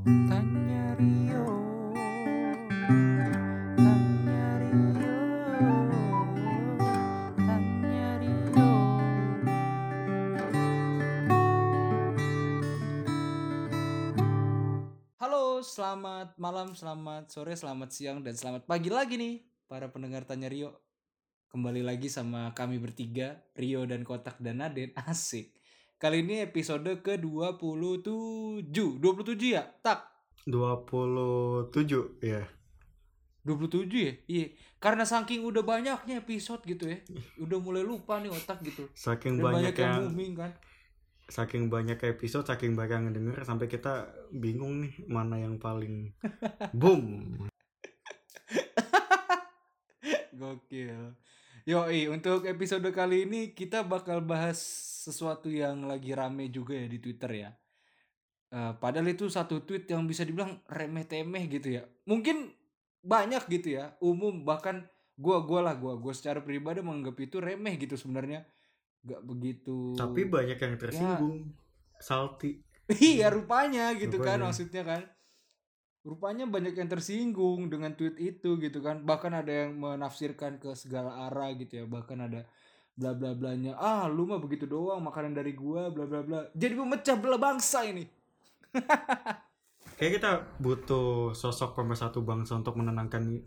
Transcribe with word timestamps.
Tanya 0.00 0.96
Rio 0.96 1.44
Halo, 15.20 15.60
selamat 15.60 16.32
malam, 16.40 16.72
selamat 16.72 17.28
sore, 17.28 17.52
selamat 17.52 17.92
siang, 17.92 18.24
dan 18.24 18.32
selamat 18.32 18.64
pagi 18.64 18.88
lagi 18.88 19.20
nih 19.20 19.44
para 19.68 19.92
pendengar 19.92 20.24
Tanya 20.24 20.48
Rio. 20.48 20.80
Kembali 21.52 21.84
lagi 21.84 22.08
sama 22.08 22.56
kami 22.56 22.80
bertiga, 22.80 23.44
Rio 23.52 23.84
dan 23.84 24.00
Kotak 24.08 24.40
dan 24.40 24.64
Naden. 24.64 24.96
Asik. 24.96 25.59
Kali 26.00 26.24
ini 26.24 26.40
episode 26.40 27.04
ke-27. 27.04 28.72
27 28.72 29.36
ya? 29.52 29.68
Tak. 29.84 30.08
27 30.48 32.24
ya 32.24 32.48
27 33.44 33.84
ya? 34.08 34.12
Iya. 34.24 34.46
Karena 34.80 35.04
saking 35.04 35.44
udah 35.44 35.60
banyaknya 35.60 36.24
episode 36.24 36.64
gitu 36.64 36.88
ya. 36.88 37.04
Udah 37.36 37.60
mulai 37.60 37.84
lupa 37.84 38.16
nih 38.16 38.32
otak 38.32 38.64
gitu. 38.64 38.88
saking 38.96 39.36
Dan 39.36 39.44
banyak, 39.44 39.76
banyak 39.76 39.76
yang 39.76 39.92
yang 39.92 40.08
booming 40.08 40.32
kan. 40.40 40.52
saking 41.28 41.68
banyak 41.68 42.00
episode 42.10 42.48
saking 42.48 42.74
banyak 42.74 43.06
yang 43.06 43.14
denger 43.14 43.44
sampai 43.46 43.70
kita 43.70 44.08
bingung 44.34 44.82
nih 44.82 45.04
mana 45.06 45.38
yang 45.38 45.60
paling 45.62 46.16
boom 46.80 47.36
Gokil. 50.32 51.12
Yoi, 51.68 52.08
untuk 52.08 52.48
episode 52.48 52.88
kali 52.90 53.28
ini 53.28 53.52
kita 53.52 53.84
bakal 53.84 54.24
bahas 54.24 54.89
sesuatu 55.00 55.48
yang 55.48 55.88
lagi 55.88 56.12
rame 56.12 56.52
juga 56.52 56.76
ya 56.76 56.84
di 56.84 57.00
Twitter 57.00 57.30
ya. 57.32 57.50
Eh, 58.50 58.72
padahal 58.76 59.08
itu 59.08 59.30
satu 59.30 59.64
tweet 59.64 59.88
yang 59.88 60.04
bisa 60.04 60.26
dibilang 60.26 60.60
remeh-temeh 60.68 61.44
gitu 61.48 61.80
ya. 61.80 61.82
Mungkin 62.04 62.50
banyak 63.00 63.48
gitu 63.48 63.80
ya, 63.80 63.96
umum 64.04 64.44
bahkan 64.44 64.84
gua 65.16 65.40
gua 65.46 65.60
lah 65.72 65.74
gua 65.80 65.96
gua 65.96 66.12
secara 66.12 66.44
pribadi 66.44 66.84
menganggap 66.84 67.16
itu 67.16 67.40
remeh 67.40 67.80
gitu 67.80 67.96
sebenarnya. 67.96 68.44
Gak 69.00 69.24
begitu. 69.24 69.96
tapi 69.96 70.28
banyak 70.28 70.60
yang 70.60 70.76
tersinggung 70.76 71.56
salty 71.96 72.60
Iya 73.00 73.32
rupanya 73.32 73.96
gitu 73.96 74.20
kan 74.20 74.36
Rupanya. 74.36 74.44
maksudnya 74.50 74.82
kan. 74.84 75.02
Rupanya 76.04 76.44
banyak 76.48 76.74
yang 76.76 76.88
tersinggung 76.88 77.68
dengan 77.72 77.92
tweet 77.94 78.16
itu 78.18 78.56
gitu 78.58 78.80
kan. 78.80 79.04
Bahkan 79.04 79.32
ada 79.36 79.52
yang 79.64 79.76
menafsirkan 79.78 80.58
ke 80.58 80.72
segala 80.74 81.28
arah 81.28 81.52
gitu 81.54 81.80
ya. 81.80 81.84
Bahkan 81.86 82.18
ada 82.28 82.40
bla 83.00 83.16
bla 83.16 83.32
blanya. 83.32 83.72
Ah 83.80 84.04
lu 84.04 84.28
mah 84.28 84.36
begitu 84.36 84.68
doang 84.68 85.00
makanan 85.00 85.32
dari 85.32 85.56
gua 85.56 85.88
bla 85.88 86.04
bla 86.04 86.20
bla. 86.20 86.40
Jadi 86.52 86.76
memecah 86.76 87.16
belah 87.16 87.40
bangsa 87.40 87.88
ini. 87.88 88.04
kayak 89.96 90.12
kita 90.20 90.30
butuh 90.60 91.32
sosok 91.32 91.72
pemersatu 91.72 92.20
bangsa 92.20 92.60
untuk 92.60 92.76
menenangkan 92.76 93.40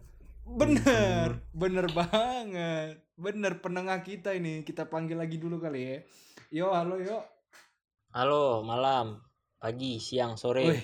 Bener, 0.44 1.40
bener 1.56 1.88
banget. 1.94 3.00
Bener 3.16 3.64
penengah 3.64 4.02
kita 4.04 4.36
ini. 4.36 4.66
Kita 4.66 4.90
panggil 4.90 5.16
lagi 5.16 5.40
dulu 5.40 5.62
kali 5.62 5.82
ya. 5.86 5.98
Yo 6.52 6.68
halo 6.74 7.00
yo. 7.00 7.24
Halo, 8.12 8.62
malam, 8.62 9.24
pagi, 9.58 9.98
siang, 9.98 10.38
sore. 10.38 10.70
Wih, 10.70 10.84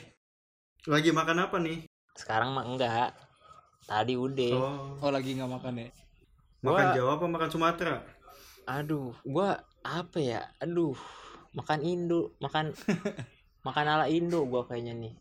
lagi 0.90 1.14
makan 1.14 1.46
apa 1.46 1.62
nih 1.62 1.86
Sekarang 2.18 2.58
mah 2.58 2.66
enggak. 2.66 3.14
Tadi 3.86 4.18
udah. 4.18 4.54
oh 4.56 4.80
oh 5.02 5.12
lagi 5.12 5.38
nggak 5.38 5.50
makan 5.50 5.86
ya? 5.86 5.90
makan 6.60 6.86
Gua- 6.92 6.96
Jawa 6.96 7.12
apa 7.16 7.26
makan 7.28 7.50
Sumatera 7.50 7.96
Aduh, 8.70 9.18
gua 9.26 9.58
apa 9.82 10.22
ya? 10.22 10.46
Aduh, 10.62 10.94
makan 11.58 11.82
Indo, 11.82 12.38
makan 12.38 12.70
makan 13.68 13.86
ala 13.90 14.06
Indo 14.06 14.46
gua 14.46 14.62
kayaknya 14.64 14.94
nih. 14.94 15.14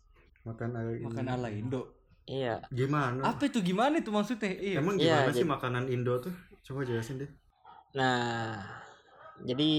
makan 0.44 0.70
air 0.76 0.96
ini. 0.96 1.04
Makan 1.08 1.26
ala 1.28 1.48
Indo. 1.48 1.82
Iya. 2.28 2.60
gimana 2.68 3.24
Apa 3.24 3.48
itu 3.48 3.64
gimana 3.64 4.04
itu 4.04 4.12
maksudnya? 4.12 4.52
Iya. 4.52 4.84
emang 4.84 5.00
Iya, 5.00 5.24
gimana 5.24 5.32
sih 5.32 5.44
jadi- 5.44 5.52
makanan 5.56 5.84
Indo 5.88 6.20
tuh 6.20 6.32
coba 6.60 6.84
jelasin 6.84 7.24
deh 7.24 7.30
Nah, 7.96 8.60
jadi 9.40 9.70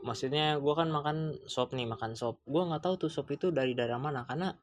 maksudnya 0.00 0.56
gua 0.56 0.72
kan 0.80 0.88
makan 0.88 1.36
sop 1.44 1.76
nih, 1.76 1.84
makan 1.84 2.16
sop. 2.16 2.40
Gua 2.48 2.64
nggak 2.64 2.80
tahu 2.80 2.94
tuh 2.96 3.10
sop 3.12 3.28
itu 3.28 3.52
dari 3.52 3.76
daerah 3.76 4.00
mana 4.00 4.24
karena 4.24 4.56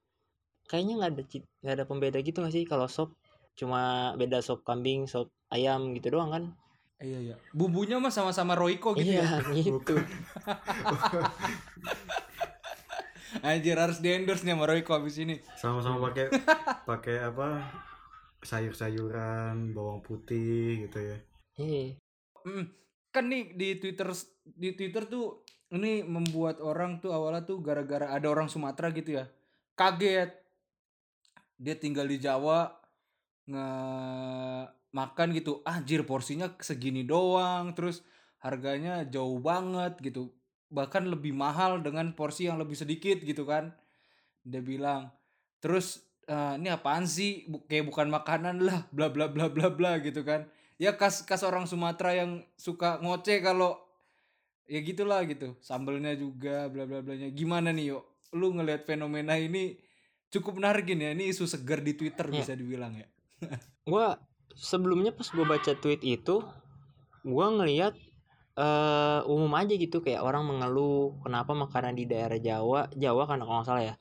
kayaknya 0.65 0.93
nggak 1.05 1.11
ada 1.13 1.23
nggak 1.61 1.75
ada 1.77 1.85
pembeda 1.85 2.17
gitu 2.25 2.41
nggak 2.41 2.53
sih 2.53 2.65
kalau 2.65 2.89
sop 2.89 3.13
cuma 3.53 4.11
beda 4.17 4.41
sop 4.41 4.65
kambing, 4.65 5.05
sop 5.05 5.29
ayam 5.53 5.93
gitu 5.93 6.17
doang 6.17 6.33
kan? 6.33 6.43
Iya 6.95 7.19
iya. 7.19 7.35
Bumbunya 7.51 7.99
mah 7.99 8.07
sama-sama 8.09 8.55
Royco 8.55 8.95
gitu 8.95 9.19
ya. 9.19 9.43
iya, 9.51 9.63
gitu. 9.67 9.95
Anjir 13.43 13.75
harus 13.75 13.99
di 13.99 14.09
endorse 14.15 14.47
nih 14.47 14.55
sama 14.55 14.65
Royco 14.65 14.95
abis 14.95 15.19
ini. 15.19 15.35
sama-sama 15.59 16.07
pakai 16.09 16.31
pakai 16.89 17.15
apa 17.21 17.67
sayur-sayuran 18.41 19.73
bawang 19.73 19.99
putih 19.99 20.87
gitu 20.87 20.99
ya 21.01 21.17
Iya. 21.55 21.95
Hmm, 22.43 22.67
kan 23.09 23.27
nih 23.27 23.55
di 23.55 23.79
Twitter 23.79 24.11
di 24.45 24.75
Twitter 24.75 25.07
tuh 25.07 25.41
ini 25.71 26.03
membuat 26.03 26.59
orang 26.59 26.99
tuh 26.99 27.11
awalnya 27.11 27.43
tuh 27.43 27.59
gara-gara 27.59 28.11
ada 28.11 28.27
orang 28.27 28.47
Sumatera 28.47 28.91
gitu 28.91 29.17
ya. 29.17 29.25
Kaget. 29.73 30.35
Dia 31.55 31.75
tinggal 31.75 32.05
di 32.05 32.19
Jawa 32.19 32.75
nge 33.47 33.67
makan 34.95 35.35
gitu. 35.35 35.59
Anjir 35.67 36.07
porsinya 36.07 36.47
segini 36.63 37.03
doang 37.03 37.75
terus 37.75 37.99
harganya 38.39 39.03
jauh 39.03 39.43
banget 39.43 39.99
gitu. 39.99 40.31
Bahkan 40.71 41.11
lebih 41.11 41.35
mahal 41.35 41.83
dengan 41.83 42.15
porsi 42.15 42.47
yang 42.47 42.55
lebih 42.55 42.79
sedikit 42.79 43.19
gitu 43.19 43.43
kan. 43.43 43.75
Dia 44.41 44.63
bilang. 44.63 45.11
Terus 45.59 45.99
eh, 46.25 46.55
ini 46.55 46.71
apaan 46.71 47.03
sih? 47.03 47.43
Bu- 47.45 47.67
Kayak 47.67 47.91
bukan 47.91 48.07
makanan 48.07 48.63
lah, 48.63 48.87
bla 48.95 49.11
bla 49.11 49.27
bla 49.27 49.51
bla 49.51 49.67
bla 49.67 49.99
gitu 49.99 50.23
kan 50.23 50.47
ya 50.75 50.91
kas 50.91 51.23
kas 51.23 51.39
orang 51.39 51.63
Sumatera 51.63 52.11
yang 52.11 52.43
suka 52.59 52.99
ngoceh 52.99 53.39
kalau 53.39 53.79
ya 54.67 54.83
gitulah 54.83 55.23
gitu 55.23 55.55
sambelnya 55.63 56.11
juga 56.19 56.67
bla 56.67 56.83
bla 56.83 56.99
blanya 56.99 57.31
gimana 57.31 57.71
nih 57.71 57.95
yuk 57.95 58.03
lu 58.35 58.51
ngelihat 58.51 58.83
fenomena 58.83 59.39
ini 59.39 59.79
cukup 60.27 60.59
menarik 60.59 60.83
ya 60.83 61.15
ini 61.15 61.31
isu 61.31 61.47
segar 61.47 61.79
di 61.79 61.95
Twitter 61.95 62.27
Iya. 62.27 62.43
bisa 62.43 62.53
dibilang 62.59 62.91
ya 62.91 63.07
gua 63.87 64.19
sebelumnya 64.55 65.11
pas 65.11 65.27
gua 65.29 65.45
baca 65.45 65.71
tweet 65.75 66.01
itu 66.01 66.41
gua 67.27 67.51
ngelihat 67.51 67.93
eh 68.55 69.19
umum 69.27 69.51
aja 69.59 69.75
gitu 69.75 69.99
kayak 69.99 70.23
orang 70.23 70.47
mengeluh 70.47 71.19
kenapa 71.27 71.51
makanan 71.51 71.99
di 71.99 72.07
daerah 72.07 72.39
Jawa 72.39 72.87
Jawa 72.95 73.27
kan 73.27 73.43
kalau 73.43 73.59
nggak 73.59 73.67
salah 73.67 73.83
ya 73.83 73.95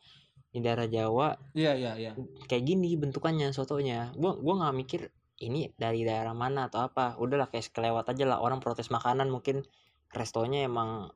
di 0.54 0.62
daerah 0.62 0.86
Jawa 0.86 1.34
iya 1.58 1.74
iya 1.74 1.98
iya. 1.98 2.12
kayak 2.46 2.62
gini 2.62 2.94
bentukannya 2.94 3.50
sotonya. 3.50 4.14
Gua 4.14 4.38
gua 4.38 4.62
nggak 4.62 4.76
mikir 4.78 5.00
ini 5.42 5.74
dari 5.74 6.06
daerah 6.06 6.30
mana 6.30 6.70
atau 6.70 6.86
apa. 6.86 7.18
Udahlah 7.18 7.50
kayak 7.50 7.66
sekelewat 7.66 8.06
aja 8.14 8.24
lah 8.30 8.38
orang 8.38 8.62
protes 8.62 8.94
makanan 8.94 9.26
mungkin 9.34 9.66
restonya 10.14 10.70
emang 10.70 11.10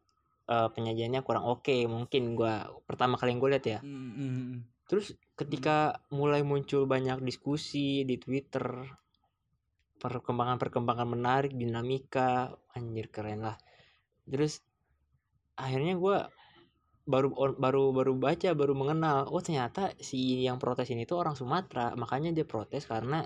eh, 0.51 0.69
penyajiannya 0.75 1.23
kurang 1.23 1.47
oke 1.47 1.87
mungkin 1.87 2.35
gua 2.35 2.67
pertama 2.91 3.15
kali 3.15 3.39
yang 3.39 3.39
gue 3.39 3.51
lihat 3.55 3.67
ya. 3.71 3.81
Mm, 3.87 3.95
mm, 3.95 4.31
mm. 4.35 4.59
Terus 4.91 5.15
ketika 5.39 6.03
mulai 6.11 6.43
muncul 6.43 6.91
banyak 6.91 7.23
diskusi 7.23 8.03
di 8.03 8.19
Twitter, 8.19 8.89
perkembangan-perkembangan 9.99 11.09
menarik, 11.11 11.53
dinamika, 11.53 12.55
anjir 12.73 13.11
keren 13.11 13.43
lah. 13.43 13.59
Terus 14.25 14.63
akhirnya 15.59 15.99
gua 15.99 16.31
baru 17.09 17.33
baru 17.57 17.91
baru 17.91 18.13
baca, 18.15 18.53
baru 18.53 18.77
mengenal, 18.77 19.33
oh 19.33 19.41
ternyata 19.41 19.91
si 19.99 20.45
yang 20.45 20.61
protes 20.61 20.89
ini 20.93 21.09
tuh 21.09 21.19
orang 21.19 21.35
Sumatera, 21.35 21.97
makanya 21.97 22.31
dia 22.31 22.45
protes 22.45 22.85
karena 22.85 23.25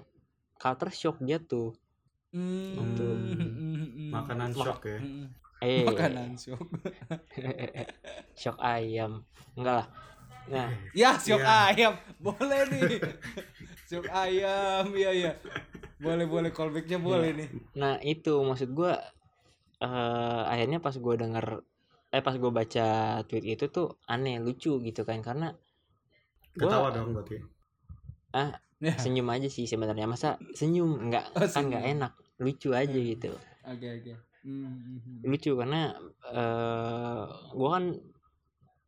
culture 0.57 0.95
shock 0.95 1.19
dia 1.21 1.43
tuh. 1.43 1.75
Mm, 2.33 2.73
Gitu. 2.73 3.09
mm, 3.13 3.37
mm, 3.37 3.77
mm. 3.77 4.11
makanan 4.17 4.51
Mak- 4.57 4.65
shock 4.65 4.81
ya 4.89 4.99
Mm, 5.05 5.13
mm. 5.13 5.29
Eh, 5.63 5.85
makanan 5.87 6.31
shock 6.35 6.65
shock 8.41 8.57
ayam, 8.59 9.23
enggak 9.55 9.75
lah. 9.85 9.89
Nah, 10.49 10.69
ya 10.91 11.15
shock 11.21 11.39
Iya. 11.39 11.71
ayam 11.71 11.95
boleh 12.19 12.63
nih 12.67 12.99
shock 13.87 14.11
ayam 14.11 14.91
iya 14.91 15.11
iya 15.15 15.33
boleh 16.03 16.27
boleh 16.27 16.51
callbacknya 16.51 16.99
boleh 16.99 17.31
nih. 17.33 17.49
Nah 17.79 17.95
itu 18.03 18.35
maksud 18.43 18.75
gua 18.75 18.99
eh 19.79 20.43
akhirnya 20.51 20.79
pas 20.79 20.95
gua 20.99 21.15
denger 21.15 21.47
eh 22.11 22.21
pas 22.21 22.35
gua 22.37 22.51
baca 22.51 22.87
tweet 23.25 23.45
itu 23.47 23.71
tuh 23.71 23.97
aneh 24.05 24.43
lucu 24.43 24.83
gitu 24.83 25.03
kan 25.03 25.23
karena 25.23 25.55
ketawa 26.53 26.91
Gua- 26.91 26.95
dong 26.99 27.09
berarti. 27.17 27.39
Ya. 28.83 28.99
senyum 28.99 29.31
aja 29.31 29.47
sih 29.47 29.65
sebenarnya. 29.65 30.11
Masa 30.11 30.43
senyum 30.53 31.07
nggak 31.07 31.27
Oh, 31.39 31.47
kan 31.47 31.71
nggak 31.71 31.85
enak 31.87 32.13
lucu 32.43 32.75
aja 32.75 32.91
Hmm. 32.91 33.09
gitu. 33.09 33.31
Oke 33.63 33.87
oke. 34.03 34.13
Mm, 34.43 34.59
mm, 34.59 34.99
mm. 34.99 35.19
lucu 35.23 35.55
karena 35.55 35.95
eh 36.35 37.25
gua 37.55 37.69
kan 37.79 37.85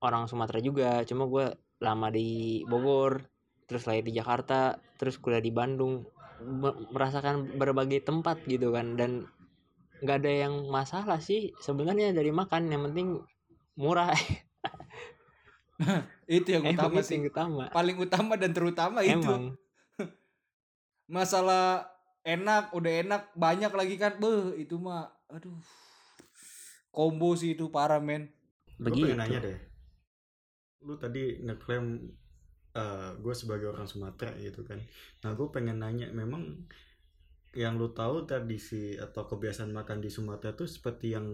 orang 0.02 0.26
Sumatera 0.26 0.58
juga 0.58 1.06
cuma 1.06 1.30
gua 1.30 1.54
lama 1.78 2.10
di 2.10 2.60
Bogor 2.66 3.22
terus 3.64 3.86
lahir 3.86 4.02
di 4.02 4.12
Jakarta 4.12 4.74
terus 4.98 5.16
kuliah 5.16 5.38
di 5.38 5.54
Bandung 5.54 6.02
merasakan 6.92 7.56
berbagai 7.56 8.04
tempat 8.04 8.44
gitu 8.44 8.70
kan 8.70 8.94
dan 9.00 9.26
nggak 10.04 10.20
ada 10.24 10.32
yang 10.48 10.68
masalah 10.68 11.18
sih 11.18 11.56
sebenarnya 11.64 12.12
dari 12.12 12.28
makan 12.28 12.68
yang 12.68 12.82
penting 12.90 13.24
murah 13.74 14.12
Itu 16.30 16.48
yang 16.54 16.64
emang 16.70 16.78
utama 16.78 16.98
itu 17.00 17.06
sih. 17.06 17.14
yang 17.18 17.24
utama 17.30 17.62
Paling 17.70 17.96
utama 17.98 18.32
dan 18.38 18.50
terutama 18.54 18.98
itu. 19.02 19.14
emang 19.18 19.42
Masalah 21.16 21.90
enak, 22.24 22.72
udah 22.72 22.92
enak, 23.04 23.22
banyak 23.36 23.72
lagi 23.74 23.94
kan. 24.00 24.16
Beuh, 24.16 24.56
itu 24.56 24.80
mah 24.80 25.12
aduh. 25.28 25.56
Combo 26.94 27.34
sih 27.34 27.58
itu 27.58 27.68
parah 27.74 27.98
men. 27.98 28.30
Begitu 28.78 29.12
pengen 29.12 29.18
nanya 29.20 29.38
deh. 29.42 29.58
Lu 30.86 30.94
tadi 30.94 31.42
ngeklaim 31.42 32.06
gue 33.22 33.34
sebagai 33.40 33.70
orang 33.72 33.86
Sumatera 33.86 34.32
gitu 34.46 34.60
kan. 34.68 34.78
Nah 35.22 35.30
gue 35.38 35.48
pengen 35.54 35.78
nanya, 35.82 36.06
memang 36.10 36.42
yang 37.62 37.74
lu 37.80 37.88
tahu 38.00 38.16
tradisi 38.30 38.84
atau 39.06 39.22
kebiasaan 39.30 39.70
makan 39.78 39.98
di 40.04 40.10
Sumatera 40.16 40.50
itu 40.56 40.66
seperti 40.76 41.06
yang 41.16 41.26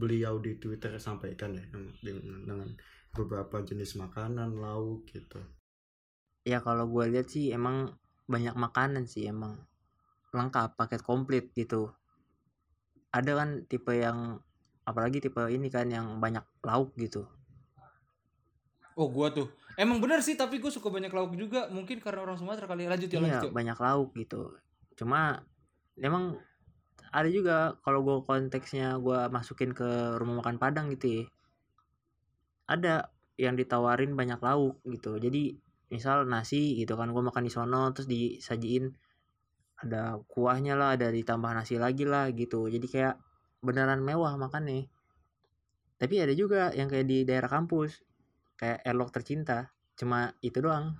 beliau 0.00 0.34
di 0.46 0.52
Twitter 0.62 0.92
sampaikan 0.98 1.50
ya 1.58 1.64
dengan, 1.70 1.94
dengan 2.02 2.68
beberapa 3.14 3.56
jenis 3.68 3.90
makanan, 4.02 4.50
lauk 4.64 5.06
gitu. 5.14 5.38
ya 6.50 6.58
kalau 6.66 6.84
gue 6.94 7.04
lihat 7.12 7.26
sih 7.34 7.46
emang 7.58 7.76
banyak 8.32 8.54
makanan 8.64 9.04
sih 9.12 9.24
emang 9.32 9.52
lengkap 10.36 10.68
paket 10.78 11.00
komplit 11.08 11.44
gitu 11.60 11.82
ada 13.18 13.32
kan 13.38 13.50
tipe 13.70 13.92
yang 14.04 14.18
apalagi 14.88 15.18
tipe 15.24 15.42
ini 15.56 15.68
kan 15.76 15.86
yang 15.96 16.06
banyak 16.24 16.44
lauk 16.68 16.90
gitu 17.04 17.22
Oh 18.96 19.08
gua 19.08 19.28
tuh. 19.30 19.48
Emang 19.78 20.02
bener 20.02 20.18
sih 20.26 20.34
tapi 20.34 20.58
gue 20.58 20.74
suka 20.74 20.90
banyak 20.90 21.14
lauk 21.14 21.38
juga. 21.38 21.70
Mungkin 21.70 22.02
karena 22.02 22.26
orang 22.26 22.34
Sumatera 22.34 22.66
kali. 22.66 22.90
Lanjut 22.90 23.06
ya, 23.06 23.22
iya 23.22 23.38
lanjut. 23.38 23.50
Banyak 23.54 23.78
lauk 23.78 24.10
gitu 24.18 24.58
cuma 24.98 25.46
emang 25.94 26.34
ada 27.14 27.30
juga 27.30 27.78
kalau 27.86 28.02
gue 28.02 28.16
konteksnya 28.26 28.98
gue 28.98 29.30
masukin 29.30 29.70
ke 29.70 30.18
rumah 30.18 30.42
makan 30.42 30.58
Padang 30.58 30.90
gitu 30.90 31.22
ya 31.22 31.24
ada 32.68 33.14
yang 33.38 33.54
ditawarin 33.54 34.18
banyak 34.18 34.42
lauk 34.42 34.82
gitu 34.82 35.22
jadi 35.22 35.54
misal 35.88 36.26
nasi 36.26 36.76
gitu 36.76 36.98
kan 36.98 37.14
gue 37.14 37.22
makan 37.22 37.46
di 37.46 37.52
sono 37.54 37.94
terus 37.94 38.10
disajiin 38.10 38.92
ada 39.78 40.18
kuahnya 40.26 40.74
lah 40.74 40.98
ada 40.98 41.08
ditambah 41.14 41.54
nasi 41.54 41.78
lagi 41.78 42.02
lah 42.02 42.28
gitu 42.34 42.66
jadi 42.66 42.86
kayak 42.90 43.14
beneran 43.62 44.02
mewah 44.02 44.34
makannya 44.34 44.90
tapi 45.96 46.18
ada 46.18 46.34
juga 46.34 46.74
yang 46.74 46.90
kayak 46.90 47.06
di 47.06 47.22
daerah 47.22 47.48
kampus 47.48 48.02
kayak 48.58 48.82
Erlok 48.82 49.10
tercinta 49.10 49.70
cuma 49.94 50.18
itu 50.40 50.58
doang 50.58 50.98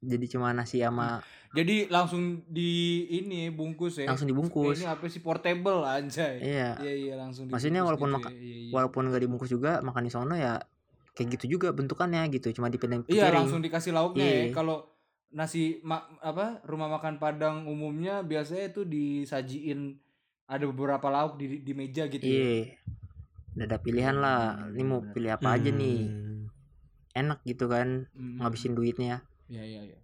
jadi 0.00 0.26
cuma 0.28 0.50
nasi 0.50 0.80
sama 0.80 1.20
Jadi 1.54 1.86
langsung 1.86 2.42
di 2.44 2.70
ini 3.14 3.46
bungkus 3.48 3.96
ya. 3.96 4.04
langsung 4.04 4.26
dibungkus 4.26 4.76
Ini 4.76 4.90
apa 4.90 5.06
sih 5.06 5.22
portable 5.22 5.80
anjay. 5.80 6.42
iya 6.42 6.74
Iya 6.76 6.92
iya 6.92 7.14
langsung 7.14 7.46
Maksudnya 7.46 7.80
walaupun 7.80 8.10
gitu 8.10 8.16
maka- 8.18 8.28
ya. 8.28 8.36
Iya, 8.36 8.56
iya. 8.58 8.72
walaupun 8.74 9.02
gak 9.06 9.22
dibungkus 9.22 9.48
juga 9.48 9.78
makan 9.80 10.02
di 10.02 10.10
sono 10.10 10.34
ya 10.34 10.58
kayak 11.14 11.38
gitu 11.38 11.56
juga 11.56 11.70
bentukannya 11.70 12.26
gitu 12.28 12.50
cuma 12.52 12.66
dipindahin 12.66 13.06
Iya 13.06 13.30
piring. 13.30 13.36
langsung 13.38 13.60
dikasih 13.60 13.92
lauknya 13.92 14.24
ya. 14.24 14.36
Iya. 14.42 14.52
Kalau 14.52 14.76
nasi 15.30 15.78
ma- 15.80 16.04
apa 16.18 16.58
rumah 16.64 16.90
makan 16.90 17.16
Padang 17.16 17.64
umumnya 17.64 18.20
biasanya 18.20 18.68
itu 18.68 18.82
disajiin 18.82 19.94
ada 20.44 20.64
beberapa 20.66 21.06
lauk 21.06 21.38
di 21.38 21.60
di 21.60 21.72
meja 21.72 22.04
gitu. 22.06 22.20
ya. 22.20 22.28
iya 22.28 22.76
Udah 23.54 23.64
ada 23.64 23.78
pilihan 23.78 24.16
lah 24.16 24.40
ini 24.68 24.82
mau 24.82 25.00
pilih 25.06 25.32
apa 25.32 25.54
aja 25.54 25.70
nih 25.70 26.00
Hmm. 26.02 26.33
Enak 27.14 27.40
gitu 27.46 27.70
kan 27.70 28.10
Hmm. 28.12 28.42
ngabisin 28.42 28.74
duitnya 28.74 29.22
Iya 29.48 29.62
iya 29.64 29.80
iya. 29.84 29.98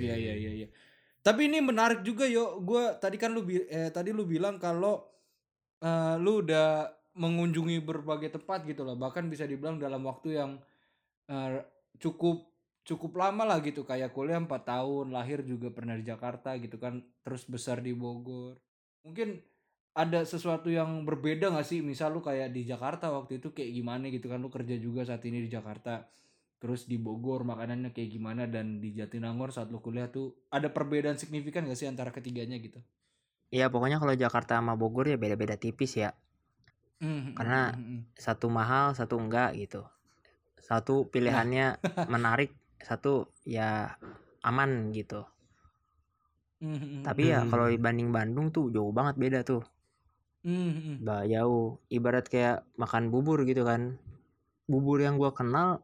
Iya 0.00 0.14
iya 0.20 0.34
iya 0.36 0.52
iya. 0.64 0.68
Tapi 1.24 1.48
ini 1.48 1.64
menarik 1.64 2.04
juga 2.04 2.28
yo. 2.28 2.60
Gua 2.60 2.92
tadi 3.00 3.16
kan 3.16 3.32
lu 3.32 3.40
eh, 3.48 3.88
tadi 3.88 4.12
lu 4.12 4.28
bilang 4.28 4.60
kalau 4.60 5.00
eh, 5.80 6.16
lu 6.20 6.44
udah 6.44 6.92
mengunjungi 7.16 7.80
berbagai 7.80 8.36
tempat 8.36 8.68
gitu 8.68 8.84
loh. 8.84 8.96
Bahkan 9.00 9.32
bisa 9.32 9.48
dibilang 9.48 9.80
dalam 9.80 10.04
waktu 10.04 10.36
yang 10.36 10.60
eh, 11.28 11.64
cukup 11.96 12.52
cukup 12.84 13.16
lama 13.16 13.48
lah 13.48 13.58
gitu 13.64 13.80
kayak 13.80 14.12
kuliah 14.12 14.36
4 14.36 14.48
tahun, 14.68 15.08
lahir 15.08 15.40
juga 15.40 15.72
pernah 15.72 15.96
di 15.96 16.04
Jakarta 16.04 16.52
gitu 16.60 16.76
kan, 16.76 17.00
terus 17.24 17.48
besar 17.48 17.80
di 17.80 17.96
Bogor. 17.96 18.60
Mungkin 19.08 19.40
ada 19.94 20.20
sesuatu 20.22 20.66
yang 20.68 21.06
berbeda 21.06 21.54
gak 21.54 21.64
sih? 21.64 21.78
Misal 21.80 22.10
lu 22.10 22.20
kayak 22.20 22.50
di 22.50 22.66
Jakarta 22.66 23.08
waktu 23.08 23.38
itu 23.38 23.54
kayak 23.54 23.70
gimana 23.72 24.10
gitu 24.10 24.26
kan? 24.26 24.42
Lu 24.42 24.50
kerja 24.50 24.74
juga 24.76 25.02
saat 25.02 25.22
ini 25.22 25.38
di 25.40 25.48
Jakarta 25.48 26.10
terus 26.58 26.84
di 26.84 26.96
Bogor 26.96 27.44
makanannya 27.44 27.94
kayak 27.94 28.10
gimana? 28.10 28.44
Dan 28.44 28.82
di 28.82 28.90
Jatinangor 28.90 29.50
saat 29.50 29.70
lu 29.70 29.78
kuliah 29.78 30.10
tuh 30.10 30.34
ada 30.50 30.66
perbedaan 30.68 31.14
signifikan 31.14 31.64
gak 31.64 31.78
sih 31.78 31.86
antara 31.86 32.10
ketiganya 32.10 32.58
gitu? 32.58 32.82
ya 33.48 33.70
pokoknya 33.70 34.02
kalau 34.02 34.18
Jakarta 34.18 34.58
sama 34.58 34.74
Bogor 34.74 35.06
ya 35.06 35.14
beda-beda 35.14 35.54
tipis 35.54 35.94
ya. 35.94 36.10
Karena- 37.38 37.70
satu 38.18 38.50
mahal 38.50 38.98
satu 38.98 39.14
enggak 39.14 39.54
gitu. 39.54 39.86
Satu 40.58 41.06
pilihannya 41.06 41.78
menarik 42.12 42.50
satu 42.82 43.30
ya 43.46 43.94
aman 44.42 44.90
gitu. 44.90 45.22
Tapi 47.04 47.22
ya 47.28 47.44
Hmm. 47.44 47.50
kalau 47.52 47.66
dibanding 47.68 48.10
Bandung 48.10 48.48
tuh 48.50 48.72
jauh 48.72 48.90
banget 48.90 49.14
beda 49.14 49.40
tuh 49.44 49.62
Bah, 51.00 51.24
jauh 51.24 51.80
ibarat 51.88 52.28
kayak 52.28 52.68
makan 52.76 53.08
bubur 53.08 53.48
gitu 53.48 53.64
kan 53.64 53.96
bubur 54.68 55.00
yang 55.00 55.16
gua 55.16 55.32
kenal 55.32 55.80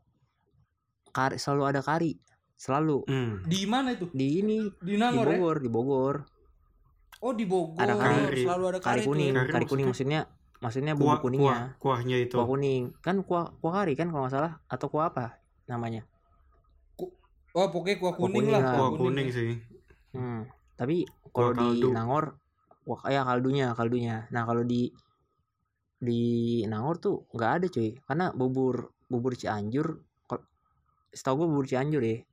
kari, 1.11 1.41
selalu 1.41 1.62
ada 1.65 1.81
kari 1.81 2.21
selalu 2.61 3.09
Hmm. 3.09 3.41
di 3.49 3.65
mana 3.65 3.97
itu? 3.97 4.12
di 4.12 4.45
ini 4.45 4.69
Di 4.85 4.85
di 4.85 4.95
Nangor 5.01 5.33
ya? 5.33 5.41
Bogor 5.41 5.57
di 5.65 5.69
Bogor 5.73 6.17
Oh 7.21 7.37
di 7.37 7.45
Bogor. 7.45 7.77
Ada 7.85 8.01
kari. 8.01 8.45
Selalu 8.49 8.65
ada 8.69 8.79
kari 8.81 8.85
kari, 8.85 9.01
tuh 9.05 9.09
kuning 9.12 9.29
ya? 9.29 9.41
Kari 9.41 9.53
kari 9.53 9.67
kuning 9.69 9.87
maksudnya? 9.93 10.21
maksudnya 10.61 10.93
bumbu 10.93 11.09
Kuah, 11.09 11.21
kuningnya 11.25 11.57
kuah, 11.81 11.97
kuahnya 11.97 12.17
itu. 12.21 12.37
kuah 12.37 12.45
kuning 12.45 12.83
kan 13.01 13.17
kuah 13.25 13.49
kuah 13.65 13.73
kari 13.81 13.97
kan 13.97 14.12
kalau 14.12 14.29
nggak 14.29 14.35
salah 14.37 14.53
atau 14.69 14.87
kuah 14.93 15.09
apa 15.09 15.41
namanya 15.65 16.05
Oh 17.51 17.67
pokoknya 17.73 17.97
kuah 17.99 18.12
Kuah 18.15 18.29
kuning, 18.29 18.47
kuning 18.47 18.53
lah. 18.55 18.77
Kuah 18.77 18.91
kuning 18.95 19.27
ya. 19.27 19.35
sih. 19.35 19.51
hmm. 20.15 20.41
tapi 20.77 21.09
kalau 21.33 21.51
di. 21.57 21.81
Nangor 21.89 22.40
kuah 22.82 23.03
ya 23.06 23.23
kaldunya 23.23 23.73
kaldunya 23.73 24.27
nah 24.29 24.43
kalau 24.44 24.65
di 24.65 24.91
di 26.00 26.21
Nangor 26.65 26.97
tuh 26.97 27.17
nggak 27.31 27.50
ada 27.61 27.67
cuy 27.69 27.93
karena 28.09 28.32
bubur 28.32 28.88
bubur 29.06 29.37
Cianjur 29.37 30.00
setahu 31.12 31.44
gue 31.44 31.49
bubur 31.50 31.67
Cianjur 31.67 32.00
ya 32.00 32.25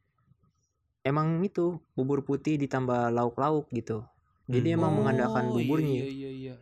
emang 1.03 1.39
itu 1.41 1.79
bubur 1.91 2.23
putih 2.23 2.55
ditambah 2.55 3.11
lauk-lauk 3.11 3.67
gitu 3.71 4.07
jadi 4.47 4.73
Hmm. 4.73 4.77
emang 4.79 4.91
Oh, 4.91 4.97
mengandalkan 5.03 5.43
iya, 5.45 5.53
buburnya 5.53 5.91
Iya 5.99 6.07
iya 6.07 6.29
iya. 6.31 6.55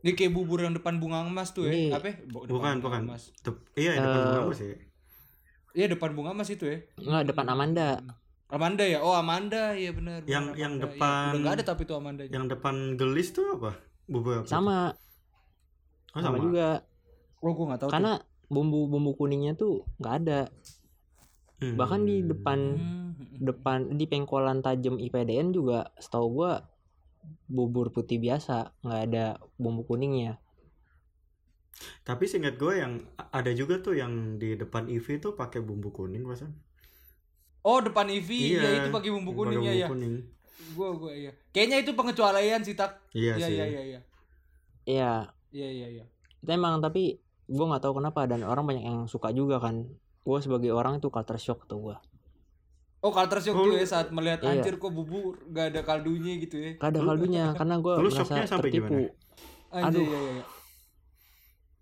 Ini 0.00 0.16
kayak 0.16 0.32
bubur 0.32 0.64
yang 0.64 0.72
depan 0.72 0.96
bunga 0.96 1.20
emas 1.22 1.52
tuh 1.52 1.68
ya. 1.68 1.92
Apa? 1.94 2.08
ya? 2.08 2.14
Bo- 2.24 2.48
depan 2.48 2.56
Bukan, 2.56 2.74
bunga 2.74 2.86
bukan. 2.88 3.02
emas. 3.04 3.22
Tep- 3.44 3.62
iya, 3.76 3.90
depan 3.94 4.16
Eh, 4.16 4.24
bunga 4.24 4.40
emas 4.42 4.58
sih. 4.58 4.72
Iya 5.70 5.86
depan 5.86 6.10
bunga 6.16 6.30
emas 6.32 6.48
itu 6.48 6.64
ya. 6.64 6.78
nggak 6.98 7.24
depan 7.30 7.46
Amanda 7.46 7.88
Amanda 8.50 8.82
ya? 8.82 8.98
Oh 8.98 9.12
Amanda 9.12 9.72
iya 9.72 9.90
benar. 9.90 10.22
Yang- 10.22 10.48
benar, 10.48 10.58
yang 10.58 10.72
Amanda. 10.72 10.82
Iya, 10.82 10.84
depan- 10.90 11.28
Udah 11.28 11.40
nggak 11.40 11.54
ada 11.54 11.64
tapi 11.64 11.82
tuh 11.84 11.96
Amanda. 11.96 12.22
Yang 12.24 12.46
depan 12.50 12.74
gelis 12.94 13.28
tuh 13.30 13.46
apa? 13.52 13.70
Bubur 14.04 14.34
apa? 14.36 14.46
sama 14.46 14.76
Oh, 16.10 16.18
sama 16.18 16.26
sama. 16.32 16.42
juga 16.42 16.68
Oh 17.38 17.52
gue 17.52 17.64
nggak 17.64 17.80
tahu. 17.80 17.90
karena 17.90 18.12
bumbu 18.46 18.84
bumbu 18.84 19.14
kuningnya 19.14 19.54
tuh 19.54 19.86
nggak 19.96 20.14
ada 20.18 20.40
Hmm. 21.56 21.76
bahkan 21.76 22.02
di 22.02 22.20
depan. 22.20 22.58
Hmm. 22.74 22.98
depan 23.32 23.94
di 23.94 24.04
pengkolan 24.04 24.60
tajam 24.60 24.96
IPDN 24.96 25.50
juga 25.50 25.88
setahu 25.94 26.26
gua 26.34 26.52
bubur 27.46 27.88
putih 27.88 28.16
biasa 28.16 28.56
nggak 28.80 29.02
ada 29.06 29.24
bumbu 29.54 29.82
kuningnya 29.82 30.36
Tapi 32.02 32.24
seingat 32.24 32.56
gue 32.56 32.76
yang 32.76 33.00
ada 33.30 33.48
juga 33.52 33.78
tuh 33.78 33.94
yang 33.94 34.12
di 34.36 34.52
depan 34.54 34.84
IV 34.86 35.06
tuh 35.18 35.32
pakai 35.32 35.60
bumbu 35.60 35.88
kuning 35.90 36.24
pasan. 36.24 36.52
Oh 37.62 37.78
depan 37.78 38.08
Ivi 38.08 38.52
Iya, 38.52 38.60
ya 38.60 38.70
itu 38.78 38.88
pakai 38.88 39.10
bumbu 39.10 39.30
kuningnya 39.34 39.72
ya. 39.74 39.86
kuning. 39.86 40.24
Gua 40.72 40.92
gua 40.92 41.12
iya. 41.12 41.32
Kayaknya 41.50 41.76
itu 41.80 41.92
pengecualian 41.92 42.60
sih 42.60 42.72
tak. 42.72 42.96
Iya, 43.10 43.34
Iya 43.34 43.46
sih. 43.46 43.54
iya 43.54 43.64
iya 43.66 43.82
iya. 43.82 44.00
Iya 44.82 45.12
Iya 45.50 45.68
iya 45.68 45.88
iya. 45.92 46.04
itu 46.36 46.48
emang 46.48 46.78
tapi 46.78 47.18
gua 47.44 47.66
nggak 47.68 47.82
tahu 47.82 47.98
kenapa 47.98 48.24
dan 48.24 48.40
orang 48.42 48.64
banyak 48.64 48.80
yang 48.82 49.04
suka 49.04 49.28
juga 49.28 49.58
kan 49.58 49.84
gua 50.20 50.38
sebagai 50.38 50.70
orang 50.70 50.96
itu 50.96 51.08
culture 51.08 51.36
shock 51.36 51.66
tuh 51.66 51.80
gua 51.82 51.96
Oh 52.98 53.10
culture 53.10 53.40
shock 53.40 53.56
Oh, 53.56 53.64
tuh 53.66 53.74
ya 53.74 53.84
saat 53.84 54.08
melihat 54.08 54.40
Iya. 54.40 54.56
anjir 54.56 54.76
kok 54.76 54.88
bubur 54.88 55.36
gak 55.48 55.72
ada 55.72 55.80
kaldunya 55.82 56.36
gitu 56.36 56.56
ya. 56.56 56.72
gak 56.74 56.90
ada 56.90 57.00
kaldunya 57.02 57.44
karena 57.58 57.76
gua 57.76 57.98
lu 57.98 58.08
merasa 58.08 58.40
tertipu 58.46 58.88
gimana? 58.88 59.12
Aduh. 59.70 60.00
iya 60.00 60.18
iya. 60.18 60.32
iya. 60.32 60.44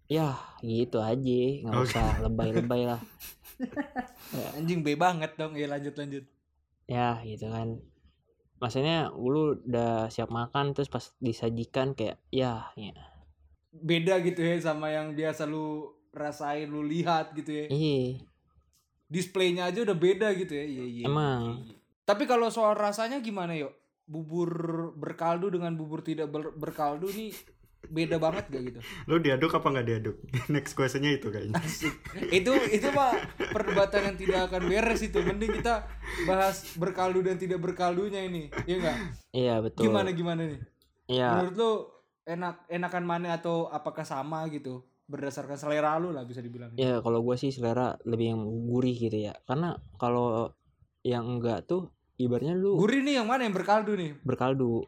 ya 0.08 0.28
gitu 0.60 0.98
aja 0.98 1.40
nggak 1.60 1.74
Oke. 1.76 1.86
usah 1.86 2.06
lebay-lebay 2.20 2.82
lah 2.82 3.00
Anjing 4.58 4.80
be 4.86 4.94
banget 4.94 5.34
dong. 5.34 5.54
Ya 5.58 5.66
lanjut 5.70 5.94
lanjut. 5.98 6.24
ya 6.88 7.20
gitu 7.20 7.52
kan 7.52 7.84
maksudnya 8.58 9.12
lu 9.12 9.60
udah 9.60 10.08
siap 10.08 10.32
makan 10.32 10.72
terus 10.72 10.88
pas 10.88 11.04
disajikan 11.20 11.92
kayak 11.92 12.16
ya, 12.32 12.72
ya. 12.80 12.96
Beda 13.70 14.18
gitu 14.24 14.40
ya 14.40 14.56
sama 14.58 14.88
yang 14.88 15.12
biasa 15.12 15.44
lu 15.44 15.92
rasain 16.10 16.66
lu 16.66 16.80
lihat 16.82 17.36
gitu 17.36 17.52
ya. 17.52 17.66
iya 17.68 18.24
Displaynya 19.08 19.68
aja 19.68 19.84
udah 19.84 19.96
beda 19.96 20.32
gitu 20.36 20.52
ya. 20.52 20.64
Iya 20.64 20.84
iya. 20.84 21.04
Emang. 21.08 21.40
iya, 21.44 21.72
iya. 21.72 21.76
Tapi 22.04 22.24
kalau 22.24 22.48
soal 22.48 22.72
rasanya 22.76 23.20
gimana 23.20 23.52
yuk? 23.52 23.72
Bubur 24.08 24.48
berkaldu 24.96 25.52
dengan 25.52 25.76
bubur 25.76 26.00
tidak 26.00 26.32
ber- 26.32 26.56
berkaldu 26.56 27.08
nih 27.12 27.32
beda 27.86 28.16
banget 28.18 28.44
gak 28.50 28.62
gitu? 28.68 28.78
Lu 29.06 29.22
diaduk 29.22 29.54
apa 29.54 29.66
nggak 29.70 29.86
diaduk? 29.86 30.16
Next 30.54 30.74
questionnya 30.74 31.14
itu 31.14 31.30
kayaknya. 31.30 31.56
Asik. 31.56 31.94
itu 32.34 32.52
itu 32.74 32.88
mah 32.90 33.14
perdebatan 33.54 34.12
yang 34.12 34.16
tidak 34.18 34.40
akan 34.50 34.62
beres 34.66 35.00
itu. 35.06 35.18
Mending 35.22 35.62
kita 35.62 35.86
bahas 36.26 36.74
berkaldu 36.74 37.22
dan 37.22 37.38
tidak 37.38 37.62
berkaldunya 37.62 38.26
ini. 38.26 38.50
Ya 38.66 38.76
enggak 38.82 38.96
iya 39.30 39.54
betul. 39.62 39.88
Gimana 39.88 40.10
gimana 40.12 40.42
nih? 40.46 40.60
Iya. 41.08 41.28
Menurut 41.38 41.54
lu 41.56 41.72
enak 42.28 42.68
enakan 42.68 43.04
mana 43.06 43.38
atau 43.40 43.70
apakah 43.72 44.04
sama 44.04 44.44
gitu? 44.52 44.84
Berdasarkan 45.08 45.56
selera 45.56 45.96
lu 45.96 46.12
lah 46.12 46.28
bisa 46.28 46.44
dibilang. 46.44 46.76
Ya 46.76 47.00
kalau 47.00 47.24
gue 47.24 47.36
sih 47.40 47.48
selera 47.48 47.96
lebih 48.04 48.36
yang 48.36 48.42
gurih 48.68 48.92
gitu 48.92 49.16
ya. 49.16 49.32
Karena 49.48 49.72
kalau 49.96 50.52
yang 51.00 51.40
enggak 51.40 51.64
tuh 51.64 51.88
ibaratnya 52.20 52.52
lu 52.52 52.76
gurih 52.76 53.00
nih 53.00 53.24
yang 53.24 53.28
mana? 53.30 53.48
Yang 53.48 53.64
berkaldu 53.64 53.92
nih. 53.96 54.10
Berkaldu 54.20 54.84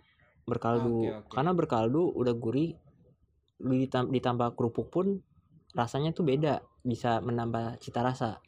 berkaldu 0.51 0.99
Oke, 1.01 1.15
oke. 1.15 1.31
karena 1.31 1.53
berkaldu 1.55 2.03
udah 2.11 2.35
gurih 2.35 2.75
lu 3.61 3.79
ditam- 3.79 4.11
ditambah 4.11 4.53
kerupuk 4.53 4.91
pun 4.91 5.23
rasanya 5.71 6.11
tuh 6.11 6.27
beda 6.27 6.55
bisa 6.83 7.21
menambah 7.21 7.79
cita 7.79 8.03
rasa 8.03 8.43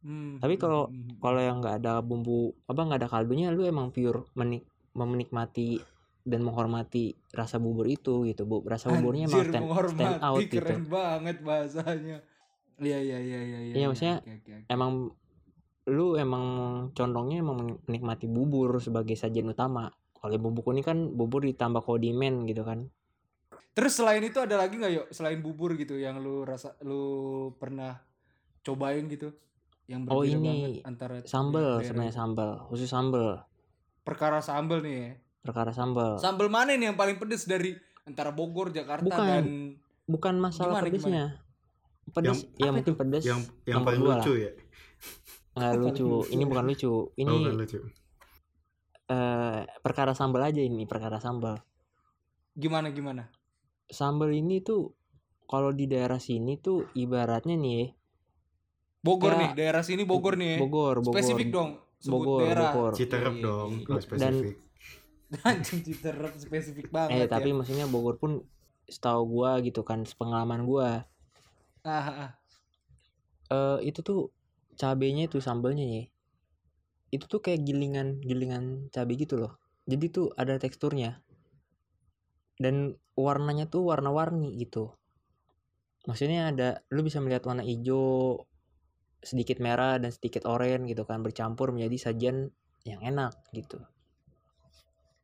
Hmm, 0.00 0.40
Tapi 0.40 0.56
hmm, 0.56 0.62
kalau- 0.64 0.88
hmm, 0.88 0.96
hmm. 0.96 1.16
kalau 1.20 1.40
yang 1.40 1.60
nggak 1.60 1.84
ada 1.84 2.00
bumbu 2.00 2.56
apa 2.64 2.80
nggak 2.80 3.00
ada 3.04 3.10
kaldunya 3.10 3.52
lu 3.52 3.68
emang 3.68 3.92
pure 3.92 4.24
menik 4.32 4.64
menikmati 4.90 5.76
dan 6.24 6.40
menghormati 6.40 7.12
rasa 7.30 7.60
bubur 7.60 7.84
itu 7.84 8.24
gitu 8.24 8.42
bu 8.42 8.64
rasa 8.64 8.88
buburnya 8.88 9.28
emang 9.28 9.44
Anjir, 9.44 9.52
stand, 9.52 9.64
menghormati, 9.68 10.00
stand 10.00 10.20
out 10.20 10.40
gitu 10.40 10.54
keren 10.56 10.84
banget 10.88 11.36
bahasanya 11.40 12.16
iya 12.80 12.96
iya 12.96 13.18
iya 13.20 13.40
iya 13.44 13.56
Iya, 13.76 13.86
maksudnya 13.86 14.16
oke, 14.18 14.32
oke, 14.32 14.52
oke. 14.56 14.66
emang 14.66 14.90
lu 15.86 16.06
emang 16.16 16.44
condongnya 16.90 17.38
emang 17.38 17.58
menikmati 17.84 18.24
bubur 18.24 18.80
sebagai 18.80 19.14
sajian 19.14 19.52
utama 19.52 19.92
kalau 20.20 20.36
bumbu 20.36 20.60
kuning 20.60 20.82
kan 20.82 21.10
bubur 21.10 21.40
ditambah 21.42 21.80
kondimen 21.80 22.44
gitu 22.44 22.60
kan 22.60 22.88
terus 23.70 23.94
selain 23.94 24.20
itu 24.20 24.36
ada 24.36 24.54
lagi 24.54 24.76
nggak 24.76 24.92
yuk 24.92 25.06
selain 25.10 25.40
bubur 25.40 25.72
gitu 25.74 25.96
yang 25.96 26.18
lu 26.18 26.42
rasa 26.42 26.76
lu 26.80 27.02
pernah 27.54 27.96
cobain 28.60 29.06
gitu 29.06 29.32
yang 29.86 30.04
Oh, 30.04 30.20
berbeda 30.20 30.36
ini 30.36 30.46
banget 30.46 30.72
antara 30.84 31.14
sambel 31.24 31.80
sebenarnya 31.80 32.14
sambel 32.14 32.50
khusus 32.66 32.86
sambel 32.86 33.40
perkara 34.00 34.38
sambel 34.38 34.80
nih 34.80 34.94
ya. 34.94 35.10
perkara 35.40 35.70
sambel 35.70 36.14
Sambel 36.16 36.46
mana 36.46 36.72
nih 36.72 36.92
yang 36.92 36.98
paling 36.98 37.16
pedes 37.16 37.44
dari 37.44 37.72
antara 38.02 38.28
Bogor, 38.28 38.68
Jakarta 38.68 39.02
Bukan. 39.02 39.24
dan 39.24 39.46
bukan 40.04 40.34
masalah 40.36 40.78
Gimana, 40.78 40.86
pedesnya 40.86 41.24
pedes 42.10 42.28
Yang- 42.28 42.42
ya 42.58 42.70
mungkin 42.70 42.84
itu? 42.86 42.98
pedes 42.98 43.24
Yang 43.24 43.40
yang 43.64 43.80
paling 43.80 44.00
lucu 44.00 44.32
lah. 44.32 44.38
ya. 44.38 44.52
nggak 45.50 45.74
lucu 45.76 46.08
ini 46.28 46.44
bukan 46.44 46.64
lucu 46.66 46.92
ini 47.16 47.28
Oh, 47.28 47.38
bukan 47.40 47.56
lucu. 47.56 47.78
Eh, 49.10 49.60
perkara 49.82 50.14
sambal 50.14 50.46
aja 50.46 50.62
ini 50.62 50.86
perkara 50.86 51.18
sambal 51.18 51.58
gimana 52.52 52.90
gimana? 52.90 53.26
sambal 53.86 54.30
ini 54.30 54.62
tuh 54.62 54.94
kalau 55.44 55.74
di 55.74 55.84
daerah 55.84 56.18
sini 56.18 56.54
tuh 56.56 56.86
ibaratnya 56.94 57.58
nih 57.58 57.74
ya, 57.74 57.86
Bogor 59.00 59.32
Ya, 59.32 59.38
nih, 59.40 59.50
daerah 59.56 59.82
sini 59.82 60.04
Bogor 60.04 60.38
nih 60.38 60.46
ya. 60.46 60.58
Bogor 60.60 60.96
Bogor 61.00 61.16
Spesifik 61.18 61.48
dong, 61.50 61.70
sebut 61.98 62.22
Bogor, 62.22 62.40
daerah. 62.44 62.70
Bogor. 62.70 62.92
Citerep 62.94 63.34
Iya, 63.34 63.42
dong 63.42 63.70
iya. 63.72 63.82
kalau 63.82 63.98
Dan- 63.98 64.06
spesifik. 64.06 64.56
Anjing 65.48 65.80
Citerep 65.82 66.32
spesifik 66.36 66.86
banget 66.90 67.16
eh 67.16 67.24
ya. 67.24 67.30
tapi 67.30 67.50
maksudnya 67.50 67.86
Bogor 67.86 68.14
pun 68.14 68.44
setahu 68.86 69.22
gua 69.26 69.58
gitu 69.58 69.82
kan 69.82 70.06
pengalaman 70.14 70.62
gua 70.62 71.06
Ah, 71.80 71.98
ah, 71.98 72.16
ah. 72.20 72.30
eh 73.48 73.88
itu 73.88 74.02
tuh 74.02 74.30
cabenya 74.76 75.26
itu 75.26 75.40
sambalnya 75.40 75.82
ya 75.86 76.02
itu 77.10 77.26
tuh 77.26 77.42
kayak 77.42 77.66
gilingan 77.66 78.22
gilingan 78.22 78.86
cabai 78.94 79.18
gitu 79.18 79.38
loh 79.38 79.58
jadi 79.86 80.06
tuh 80.10 80.30
ada 80.38 80.54
teksturnya 80.58 81.18
dan 82.62 82.94
warnanya 83.18 83.66
tuh 83.66 83.90
warna-warni 83.90 84.54
gitu 84.58 84.94
maksudnya 86.06 86.54
ada 86.54 86.68
lu 86.94 87.02
bisa 87.04 87.18
melihat 87.18 87.44
warna 87.44 87.66
hijau 87.66 88.46
sedikit 89.20 89.60
merah 89.60 90.00
dan 90.00 90.14
sedikit 90.14 90.48
oranye 90.48 90.96
gitu 90.96 91.04
kan 91.04 91.20
bercampur 91.20 91.74
menjadi 91.76 92.10
sajian 92.10 92.48
yang 92.88 93.00
enak 93.04 93.36
gitu 93.52 93.82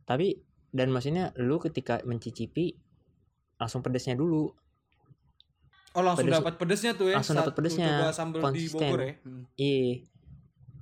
tapi 0.04 0.42
dan 0.74 0.92
maksudnya 0.92 1.32
lu 1.40 1.56
ketika 1.56 2.04
mencicipi 2.04 2.76
langsung 3.56 3.80
pedesnya 3.80 4.18
dulu 4.18 4.52
Oh 5.96 6.04
langsung 6.04 6.28
Pedes- 6.28 6.44
dapat 6.44 6.54
pedesnya 6.60 6.92
tuh 6.92 7.08
ya. 7.08 7.16
langsung 7.16 7.40
dapat 7.40 7.54
pedesnya, 7.56 8.12
konsisten. 8.36 8.92
Ya. 8.92 9.12
Hmm. 9.24 9.42
Iya. 9.56 9.92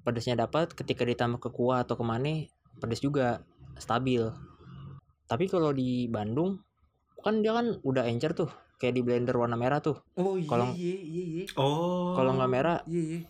Pedesnya 0.04 0.36
dapat 0.36 0.76
ketika 0.76 1.02
ditambah 1.02 1.40
ke 1.40 1.48
kuah 1.48 1.82
atau 1.82 1.96
ke 1.96 2.04
mana 2.04 2.44
pedes 2.76 3.00
juga 3.00 3.40
stabil. 3.76 4.20
Tapi 5.24 5.48
kalau 5.48 5.72
di 5.72 6.06
Bandung 6.06 6.60
kan 7.24 7.40
dia 7.40 7.56
kan 7.56 7.80
udah 7.80 8.04
encer 8.04 8.36
tuh 8.36 8.52
kayak 8.76 8.94
di 8.94 9.02
blender 9.02 9.32
warna 9.32 9.56
merah 9.56 9.80
tuh. 9.80 9.96
Oh 10.20 10.36
iya 10.36 10.44
Kalau- 10.44 10.76
iya 10.76 10.96
iya 11.00 11.24
iya. 11.24 11.44
Oh. 11.56 12.12
Kalau 12.12 12.36
nggak 12.36 12.50
merah, 12.52 12.78
Iya 12.84 13.00
iya. 13.00 13.20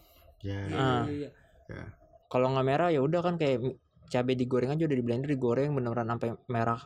Ya. 0.45 0.59
Iya, 0.67 0.77
Ah. 0.77 1.03
iya, 1.09 1.29
iya. 1.71 1.85
kalau 2.27 2.51
nggak 2.51 2.67
merah 2.67 2.89
ya 2.91 2.99
udah 2.99 3.23
kan 3.23 3.39
kayak 3.39 3.79
cabai 4.11 4.35
digoreng 4.35 4.75
aja 4.75 4.85
udah 4.85 4.99
di 4.99 5.05
blender 5.07 5.31
digoreng 5.31 5.71
beneran 5.71 6.11
sampai 6.11 6.35
merah 6.51 6.83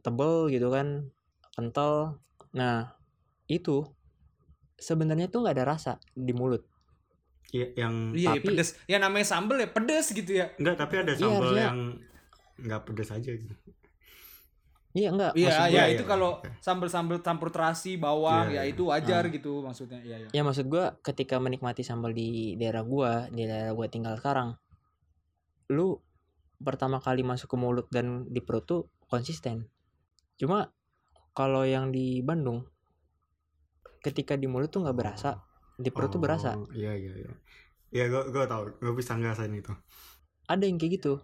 tebel 0.00 0.48
gitu 0.48 0.72
kan 0.72 1.12
kental. 1.52 2.16
Nah 2.56 2.96
itu 3.44 3.84
sebenarnya 4.74 5.28
tuh 5.28 5.44
nggak 5.44 5.60
ada 5.60 5.66
rasa 5.68 5.92
di 6.16 6.32
mulut. 6.32 6.64
Iya, 7.50 7.66
yang 7.74 7.94
Iya, 8.12 8.20
iya, 8.20 8.30
Tapi- 8.36 8.46
pedes. 8.46 8.68
Ya 8.86 8.98
namanya 8.98 9.26
sambel 9.26 9.58
ya 9.58 9.68
pedes 9.68 10.06
gitu 10.10 10.30
ya. 10.30 10.46
enggak 10.54 10.76
tapi 10.78 10.94
ada 10.98 11.12
Iya, 11.12 11.18
sambal 11.18 11.36
harusnya- 11.42 11.66
yang 11.66 11.78
enggak 12.58 12.80
pedas 12.84 13.10
aja 13.10 13.30
gitu. 13.32 13.54
Iya 14.90 15.08
enggak. 15.08 15.32
Iya, 15.34 15.46
maksud 15.46 15.60
iya 15.60 15.70
gua- 15.70 15.74
iya, 15.80 15.84
itu 15.88 16.02
iya. 16.02 16.10
kalau 16.10 16.30
sambel-sambel 16.58 17.18
campur 17.20 17.48
terasi, 17.48 17.94
bawang, 17.94 18.50
Iya, 18.50 18.54
ya 18.56 18.62
iya. 18.66 18.70
itu 18.70 18.82
wajar 18.84 19.22
Ah. 19.24 19.30
gitu 19.30 19.52
maksudnya. 19.60 19.98
Iya, 20.00 20.16
iya. 20.18 20.28
Ya 20.32 20.42
maksud 20.42 20.66
gua 20.66 20.98
ketika 21.00 21.38
menikmati 21.38 21.80
sambal 21.80 22.10
di 22.10 22.54
daerah 22.54 22.82
gua, 22.82 23.26
di 23.28 23.46
daerah 23.46 23.70
gua 23.70 23.86
tinggal 23.86 24.14
sekarang, 24.14 24.58
lu 25.68 25.98
pertama 26.56 26.98
kali 26.98 27.22
masuk 27.22 27.46
ke 27.46 27.56
mulut 27.56 27.86
dan 27.88 28.26
di 28.26 28.38
perut 28.38 28.62
tuh 28.62 28.80
konsisten. 29.06 29.70
Cuma 30.36 30.74
kalau 31.32 31.62
yang 31.62 31.88
di 31.88 32.18
Bandung, 32.20 32.66
ketika 34.00 34.34
di 34.34 34.46
mulut 34.46 34.68
tuh 34.68 34.82
nggak 34.82 34.96
berasa, 34.96 35.38
di 35.80 35.90
perut 35.90 36.12
tuh 36.12 36.20
berasa. 36.20 36.54
Oh, 36.54 36.68
Iya, 36.70 36.92
iya, 36.94 37.12
iya. 37.16 37.32
Iya, 37.90 38.04
gua 38.12 38.22
gua 38.28 38.44
tahu. 38.46 38.62
Gua 38.78 38.94
bisa 38.94 39.16
ngerasain 39.16 39.50
itu. 39.50 39.72
Ada 40.46 40.68
yang 40.68 40.76
kayak 40.78 40.92
gitu. 41.00 41.18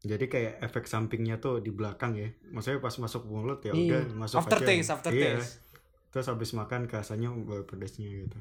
Jadi 0.00 0.32
kayak 0.32 0.64
efek 0.64 0.88
sampingnya 0.88 1.36
tuh 1.40 1.60
di 1.60 1.68
belakang 1.72 2.16
ya. 2.16 2.28
Maksudnya 2.52 2.80
pas 2.80 2.94
masuk 2.96 3.28
mulut 3.28 3.60
ya 3.60 3.72
Iya. 3.74 4.04
udah 4.08 4.16
masuk 4.16 4.38
After 4.40 4.58
aja. 4.62 4.68
taste, 4.68 4.90
after 4.92 5.12
Iya. 5.12 5.36
taste. 5.36 5.60
Terus 6.10 6.26
habis 6.26 6.50
makan 6.56 6.88
rasanya 6.88 7.28
baru 7.32 7.64
pedasnya 7.68 8.08
gitu. 8.08 8.38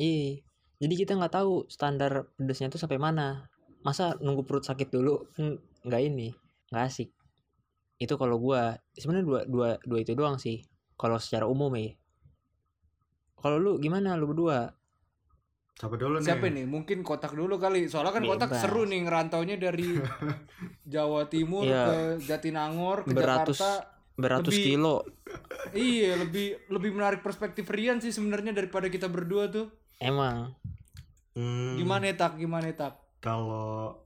Iya. 0.00 0.40
Jadi 0.80 0.94
kita 0.96 1.12
nggak 1.14 1.34
tahu 1.36 1.68
standar 1.68 2.26
pedesnya 2.34 2.72
tuh 2.72 2.80
sampai 2.80 2.96
mana. 2.96 3.46
Masa 3.84 4.16
nunggu 4.20 4.44
perut 4.48 4.64
sakit 4.64 4.88
dulu? 4.88 5.28
Hmm, 5.36 5.60
nggak 5.84 6.02
ini, 6.04 6.32
nggak 6.72 6.84
asik. 6.88 7.12
Itu 8.00 8.16
kalau 8.16 8.40
gua 8.40 8.80
sebenarnya 8.96 9.24
dua 9.28 9.40
dua 9.44 9.68
dua 9.84 9.98
itu 10.00 10.12
doang 10.16 10.40
sih. 10.40 10.64
Kalau 10.96 11.20
secara 11.20 11.44
umum 11.48 11.72
ya. 11.76 11.92
Kalau 13.40 13.56
lu 13.56 13.72
gimana 13.76 14.14
lu 14.14 14.26
berdua? 14.26 14.68
Siapa 15.72 15.96
dulu 15.96 16.20
nih? 16.20 16.26
Siapa 16.26 16.46
nih? 16.46 16.64
Mungkin 16.64 17.00
kotak 17.00 17.32
dulu 17.32 17.56
kali. 17.56 17.88
Soalnya 17.88 18.12
kan 18.12 18.24
kotak 18.26 18.50
Bebas. 18.50 18.60
seru 18.60 18.84
nih 18.84 19.00
ngerantaunya 19.00 19.56
dari 19.56 19.96
Jawa 20.92 21.24
Timur 21.26 21.64
Iya. 21.64 21.84
ke 21.86 21.96
Jatinangor 22.22 23.02
ke 23.02 23.12
Beratus- 23.12 23.56
Jakarta. 23.56 23.88
Beratus 24.12 24.52
Lebih- 24.52 24.66
kilo. 24.66 24.96
Iya, 25.72 26.12
lebih 26.18 26.46
lebih 26.68 26.90
menarik 26.92 27.20
perspektif 27.20 27.64
Rian 27.66 27.96
sih 27.98 28.10
sebenarnya 28.10 28.52
daripada 28.52 28.86
kita 28.86 29.08
berdua 29.08 29.48
tuh. 29.48 29.72
Emang. 29.96 30.52
Hmm, 31.32 31.78
Gimana 31.78 32.12
tak? 32.12 32.36
Gimana 32.36 32.68
tak? 32.70 33.00
Kalau 33.18 33.96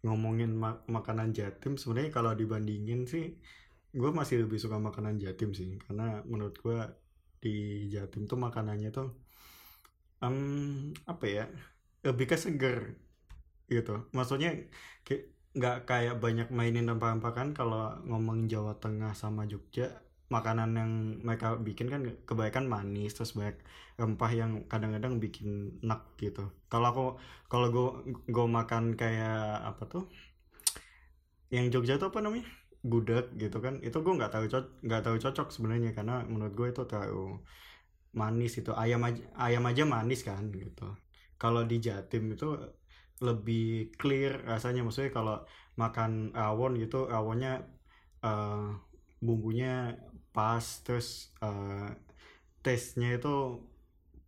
ngomongin 0.00 0.52
ma- 0.52 0.84
makanan 0.84 1.32
Jatim 1.32 1.74
sebenarnya 1.74 2.12
kalau 2.12 2.32
dibandingin 2.32 3.02
sih 3.04 3.34
gue 3.90 4.10
masih 4.10 4.44
lebih 4.44 4.56
suka 4.56 4.76
makanan 4.76 5.16
Jatim 5.16 5.50
sih 5.50 5.80
karena 5.80 6.20
menurut 6.22 6.54
gue 6.56 6.78
di 7.42 7.86
Jatim 7.92 8.26
tuh 8.30 8.38
makanannya 8.38 8.90
tuh 8.90 9.08
em, 10.24 10.36
apa 11.06 11.24
ya 11.26 11.44
lebih 12.06 12.26
ke 12.30 12.36
seger 12.38 12.98
gitu. 13.68 14.08
Maksudnya 14.16 14.50
kayak 15.06 15.22
nggak 15.58 15.76
kayak 15.90 16.14
banyak 16.22 16.48
mainin 16.52 16.86
rempah-rempah 16.86 17.32
kan 17.34 17.48
kalau 17.56 17.96
ngomongin 18.06 18.46
Jawa 18.52 18.78
Tengah 18.78 19.12
sama 19.16 19.44
Jogja 19.50 19.90
makanan 20.28 20.70
yang 20.76 20.92
mereka 21.24 21.56
bikin 21.56 21.88
kan 21.88 22.04
kebanyakan 22.28 22.68
manis 22.68 23.16
terus 23.16 23.32
banyak 23.32 23.56
rempah 23.96 24.30
yang 24.32 24.68
kadang-kadang 24.68 25.16
bikin 25.18 25.80
enak 25.80 26.04
gitu. 26.20 26.52
Kalau 26.68 26.86
aku 26.92 27.04
kalau 27.48 27.66
gue 27.72 27.88
gue 28.28 28.46
makan 28.46 28.92
kayak 28.94 29.64
apa 29.72 29.82
tuh 29.88 30.04
yang 31.48 31.72
Jogja 31.72 31.96
tuh 31.96 32.12
apa 32.12 32.20
namanya 32.20 32.44
gudeg 32.84 33.24
gitu 33.42 33.58
kan 33.64 33.74
itu 33.86 33.96
gue 34.04 34.14
nggak 34.18 34.30
tahu 34.34 34.44
nggak 34.86 35.02
tahu 35.04 35.16
cocok 35.24 35.46
sebenarnya 35.54 35.90
karena 35.98 36.22
menurut 36.32 36.54
gue 36.58 36.68
itu 36.74 36.82
terlalu 36.90 37.38
manis 38.20 38.52
itu 38.60 38.72
ayam 38.82 39.00
aja 39.08 39.22
ayam 39.46 39.64
aja 39.70 39.82
manis 39.84 40.20
kan 40.28 40.42
gitu. 40.52 40.84
Kalau 41.38 41.62
di 41.70 41.76
Jatim 41.86 42.24
itu 42.34 42.46
lebih 43.22 43.94
clear 44.00 44.32
rasanya 44.46 44.80
maksudnya 44.86 45.12
kalau 45.18 45.34
makan 45.82 46.10
rawon 46.34 46.72
gitu 46.82 46.96
rawonnya 47.10 47.50
eh, 48.24 48.68
bumbunya 49.24 49.94
pas 50.34 50.64
terus 50.86 51.08
eh, 51.42 51.88
taste-nya 52.64 53.08
itu 53.18 53.28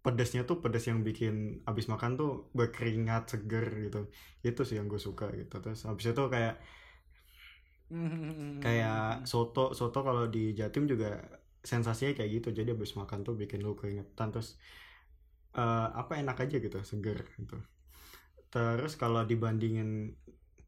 pedesnya 0.04 0.42
tuh 0.48 0.56
pedes 0.64 0.84
yang 0.88 1.00
bikin 1.08 1.60
abis 1.68 1.86
makan 1.92 2.12
tuh 2.20 2.30
berkeringat 2.56 3.22
seger 3.36 3.66
gitu. 3.84 3.98
Itu 4.48 4.60
sih 4.68 4.76
yang 4.80 4.86
gue 4.92 5.00
suka 5.00 5.28
gitu. 5.40 5.54
Terus 5.64 5.80
abis 5.90 6.06
itu 6.12 6.22
kayak 6.34 6.54
Kayak 8.64 9.26
soto 9.26 9.72
soto 9.74 9.98
kalau 10.06 10.24
di 10.30 10.52
Jatim 10.58 10.84
juga 10.86 11.20
sensasinya 11.60 12.12
kayak 12.16 12.30
gitu. 12.40 12.48
Jadi 12.62 12.70
abis 12.76 12.92
makan 12.96 13.24
tuh 13.26 13.34
bikin 13.36 13.60
lu 13.64 13.74
keringetan 13.76 14.30
terus 14.32 14.56
eh, 15.56 15.88
apa 16.00 16.12
enak 16.22 16.36
aja 16.46 16.56
gitu 16.62 16.78
seger 16.86 17.18
gitu. 17.38 17.56
Terus 18.50 18.92
kalau 18.98 19.22
dibandingin 19.26 20.14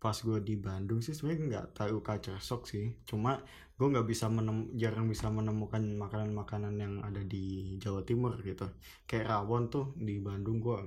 pas 0.03 0.19
gue 0.19 0.39
di 0.43 0.59
Bandung 0.59 0.99
sih 0.99 1.15
sebenarnya 1.15 1.43
nggak 1.51 1.67
tahu 1.79 1.97
culture 2.03 2.39
shock 2.43 2.67
sih. 2.67 2.91
Cuma 3.09 3.39
gue 3.79 3.87
nggak 3.93 4.07
bisa 4.07 4.27
menem 4.31 4.71
jarang 4.79 5.07
bisa 5.11 5.27
menemukan 5.31 5.83
makanan-makanan 5.99 6.75
yang 6.79 6.95
ada 7.07 7.23
di 7.23 7.77
Jawa 7.83 8.03
Timur 8.09 8.35
gitu. 8.43 8.67
Kayak 9.07 9.31
rawon 9.31 9.71
tuh 9.71 9.95
di 9.99 10.19
Bandung 10.19 10.59
gue 10.59 10.79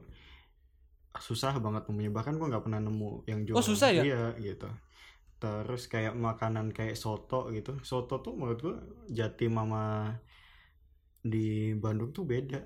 susah 1.16 1.56
banget 1.64 1.88
nemunya. 1.88 2.12
Bahkan 2.12 2.34
gue 2.36 2.48
nggak 2.52 2.64
pernah 2.68 2.82
nemu 2.84 3.10
yang 3.30 3.40
jual 3.48 3.56
Oh, 3.56 3.64
susah 3.64 3.90
ya? 3.96 4.04
iya 4.04 4.22
gitu 4.40 4.68
terus 5.36 5.92
kayak 5.92 6.16
makanan 6.16 6.72
kayak 6.72 6.96
soto 6.98 7.52
gitu. 7.52 7.78
Soto 7.84 8.24
tuh 8.24 8.34
menurut 8.34 8.60
gue 8.62 8.76
Jatim 9.12 9.60
sama 9.60 10.16
di 11.20 11.74
Bandung 11.78 12.14
tuh 12.14 12.24
beda. 12.24 12.62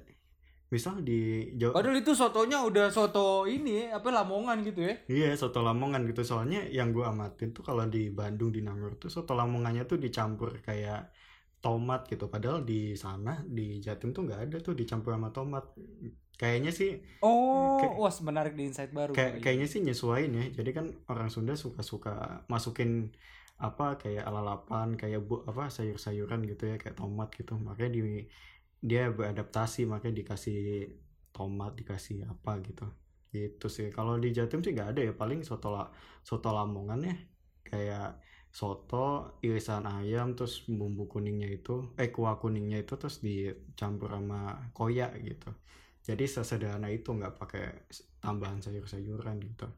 Misal 0.69 1.01
di 1.01 1.49
Jawa 1.57 1.81
Padahal 1.81 1.97
itu 1.97 2.13
sotonya 2.13 2.61
udah 2.61 2.93
soto 2.93 3.49
ini 3.49 3.89
apa 3.89 4.13
Lamongan 4.13 4.61
gitu 4.61 4.85
ya. 4.85 4.93
Iya 5.09 5.33
soto 5.33 5.65
Lamongan 5.65 6.05
gitu. 6.05 6.21
Soalnya 6.21 6.61
yang 6.69 6.93
gue 6.93 7.01
amatin 7.01 7.49
tuh 7.57 7.65
kalau 7.65 7.89
di 7.89 8.13
Bandung 8.13 8.53
di 8.53 8.61
Nangor 8.61 9.01
tuh 9.01 9.09
soto 9.09 9.33
Lamongannya 9.33 9.89
tuh 9.89 9.97
dicampur 9.97 10.61
kayak 10.61 11.09
tomat 11.59 12.07
gitu. 12.07 12.27
Padahal 12.27 12.63
di 12.63 12.95
sana 12.95 13.43
di 13.43 13.79
Jatim 13.79 14.11
tuh 14.11 14.23
nggak 14.23 14.41
ada 14.47 14.57
tuh 14.59 14.73
dicampur 14.73 15.11
sama 15.11 15.29
tomat. 15.29 15.75
Kayaknya 16.33 16.71
sih 16.71 16.91
Oh, 17.19 17.83
Kayak- 17.83 17.99
wah 17.99 18.13
menarik 18.23 18.53
di 18.55 18.63
insight 18.63 18.91
baru. 18.91 19.11
kayak 19.11 19.37
kali. 19.37 19.43
kayaknya 19.43 19.67
sih 19.67 19.79
nyesuain 19.81 20.31
ya. 20.31 20.45
Jadi 20.49 20.69
kan 20.71 20.85
orang 21.05 21.27
Sunda 21.27 21.53
suka-suka 21.53 22.47
masukin 22.47 23.11
apa 23.59 23.99
kayak 23.99 24.23
lalapan 24.23 24.95
kayak 24.95 25.19
bu 25.19 25.43
apa 25.43 25.67
sayur-sayuran 25.67 26.47
gitu 26.47 26.63
ya 26.65 26.79
kayak 26.79 26.95
tomat 26.95 27.27
gitu. 27.35 27.59
Makanya 27.59 27.91
di 27.91 28.01
dia 28.79 29.11
beradaptasi 29.11 29.83
makanya 29.83 30.23
dikasih 30.23 30.87
tomat 31.29 31.75
dikasih 31.75 32.23
apa 32.23 32.63
gitu. 32.63 32.87
Gitu 33.29 33.67
sih. 33.67 33.91
Kalau 33.91 34.15
di 34.15 34.31
Jatim 34.31 34.63
sih 34.63 34.71
nggak 34.71 34.95
ada 34.95 35.01
ya. 35.03 35.13
Paling 35.13 35.43
soto 35.43 35.75
la, 35.75 35.91
soto 36.23 36.49
Lamongan 36.49 37.03
ya. 37.03 37.15
Kayak 37.61 38.23
soto 38.49 39.37
irisan 39.45 39.85
ayam 39.85 40.33
terus 40.33 40.65
bumbu 40.65 41.05
kuningnya 41.05 41.47
itu 41.49 41.85
eh 42.01 42.09
kuah 42.09 42.41
kuningnya 42.41 42.81
itu 42.81 42.97
terus 42.97 43.21
dicampur 43.21 44.09
sama 44.09 44.69
koyak 44.73 45.15
gitu 45.21 45.49
jadi 46.01 46.25
sesederhana 46.25 46.89
itu 46.89 47.13
nggak 47.13 47.37
pakai 47.37 47.85
tambahan 48.19 48.59
sayur-sayuran 48.59 49.37
gitu 49.45 49.69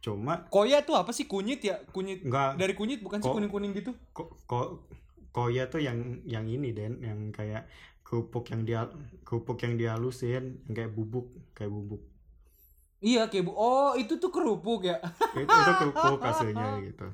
cuma 0.00 0.48
Koya 0.48 0.80
tuh 0.80 0.96
apa 0.96 1.12
sih 1.12 1.28
kunyit 1.28 1.60
ya? 1.60 1.76
Kunyit 1.92 2.24
nggak 2.24 2.56
dari 2.56 2.72
kunyit 2.72 3.04
bukan 3.04 3.20
sih 3.20 3.28
Ko- 3.28 3.36
kuning-kuning 3.36 3.76
gitu? 3.76 3.92
kok 4.16 4.32
kok 4.48 4.80
koya 5.30 5.68
tuh 5.68 5.84
yang 5.84 6.24
yang 6.24 6.48
ini 6.48 6.72
den 6.72 7.04
yang 7.04 7.28
kayak 7.30 7.68
kerupuk 8.02 8.48
yang 8.50 8.64
dia 8.66 8.88
kerupuk 9.22 9.60
yang 9.62 9.76
dihalusin 9.78 10.58
yang 10.66 10.74
kayak 10.74 10.92
bubuk 10.96 11.30
kayak 11.54 11.70
bubuk 11.70 12.02
Iya 13.00 13.20
kayak 13.30 13.44
bu. 13.48 13.52
Oh 13.56 13.90
itu 14.00 14.12
tuh 14.22 14.28
kerupuk 14.34 14.80
ya. 14.90 14.94
itu 15.42 15.54
itu 15.62 15.72
kerupuk 15.78 16.18
aslinya 16.30 16.68
gitu 16.86 17.04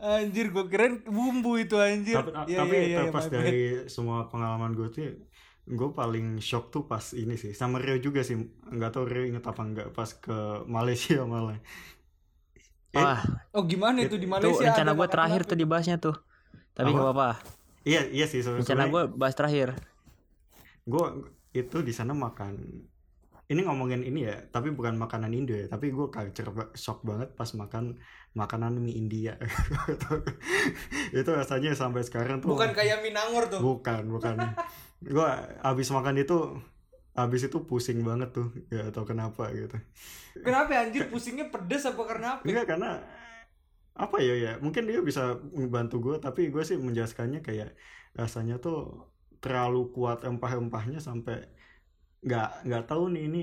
Anjir 0.00 0.46
gue 0.54 0.64
keren 0.72 0.92
bumbu 1.16 1.50
itu 1.62 1.76
anjir. 1.78 2.20
tapi, 2.34 2.50
Iya, 2.50 2.58
tapi 2.58 2.74
iya, 2.74 2.80
iya, 2.90 2.96
terlepas 2.96 3.24
my 3.24 3.28
bad. 3.36 3.56
dari 3.56 3.86
semua 3.94 4.18
pengalaman 4.30 4.72
gue 4.78 4.88
tuh 4.94 5.02
gue 5.78 5.88
paling 5.94 6.26
shock 6.42 6.64
tuh 6.74 6.82
pas 6.90 7.04
ini 7.14 7.34
sih 7.42 7.52
sama 7.60 7.76
Rio 7.84 7.96
juga 8.06 8.20
sih 8.26 8.36
nggak 8.76 8.90
tahu 8.94 9.04
Rio 9.12 9.22
inget 9.30 9.44
apa 9.50 9.60
enggak 9.62 9.86
pas 9.96 10.10
ke 10.24 10.32
Malaysia 10.66 11.22
malah 11.32 11.56
Eh, 12.92 13.06
Wah, 13.06 13.20
Oh 13.54 13.62
gimana 13.70 13.98
itu 14.06 14.16
di 14.18 14.26
itu 14.30 14.48
Malaysia? 14.50 14.66
rencana 14.66 14.90
ada 14.90 14.94
gue 14.98 15.06
terakhir 15.14 15.40
tuh 15.48 15.56
dibahasnya 15.60 15.96
tuh. 16.04 16.16
Tapi 16.76 16.88
Apa? 16.88 16.96
nggak 16.96 17.06
apa-apa. 17.14 17.30
iya 17.88 18.00
iya 18.16 18.24
sih 18.32 18.40
Rencana 18.58 18.84
gue 18.92 19.02
bahas 19.20 19.34
terakhir. 19.38 19.68
gue 20.90 21.04
itu 21.60 21.76
di 21.88 21.92
sana 21.98 22.12
makan 22.24 22.54
ini 23.50 23.66
ngomongin 23.66 24.06
ini 24.06 24.30
ya 24.30 24.38
tapi 24.54 24.70
bukan 24.70 24.94
makanan 24.94 25.34
Indo 25.34 25.58
ya 25.58 25.66
tapi 25.66 25.90
gue 25.90 26.06
culture 26.06 26.70
shock 26.78 27.02
banget 27.02 27.34
pas 27.34 27.50
makan 27.58 27.98
makanan 28.34 28.78
mie 28.78 28.94
India. 28.94 29.34
Itu 31.10 31.30
rasanya 31.34 31.74
sampai 31.74 32.06
sekarang 32.06 32.38
tuh 32.38 32.54
Bukan 32.54 32.70
kayak 32.70 33.02
Minangor 33.02 33.50
tuh. 33.50 33.58
bukan 33.58 34.06
bukan. 34.06 34.38
Gue 35.02 35.26
abis 35.66 35.90
makan 35.90 36.22
itu 36.22 36.38
abis 37.10 37.50
itu 37.50 37.58
pusing 37.66 38.06
banget 38.06 38.30
tuh 38.30 38.54
gak 38.70 38.94
tau 38.94 39.02
kenapa 39.02 39.50
gitu. 39.50 39.74
Kenapa 40.46 40.70
ya, 40.78 40.86
anjir? 40.86 41.10
Pusingnya 41.10 41.50
pedes 41.50 41.82
apa 41.90 42.02
karena 42.06 42.38
apa? 42.38 42.46
enggak 42.46 42.66
karena 42.70 43.02
apa 43.98 44.16
ya 44.22 44.34
ya? 44.38 44.52
Mungkin 44.62 44.86
dia 44.86 45.02
bisa 45.02 45.42
membantu 45.50 45.98
gue 45.98 46.16
tapi 46.22 46.54
gue 46.54 46.62
sih 46.62 46.78
menjelaskannya 46.78 47.42
kayak 47.42 47.74
rasanya 48.14 48.62
tuh 48.62 49.10
terlalu 49.42 49.90
kuat 49.90 50.22
empah-empahnya 50.22 51.02
sampai 51.02 51.50
nggak 52.26 52.48
nggak 52.66 52.84
tahu 52.90 53.02
nih 53.14 53.22
ini 53.28 53.42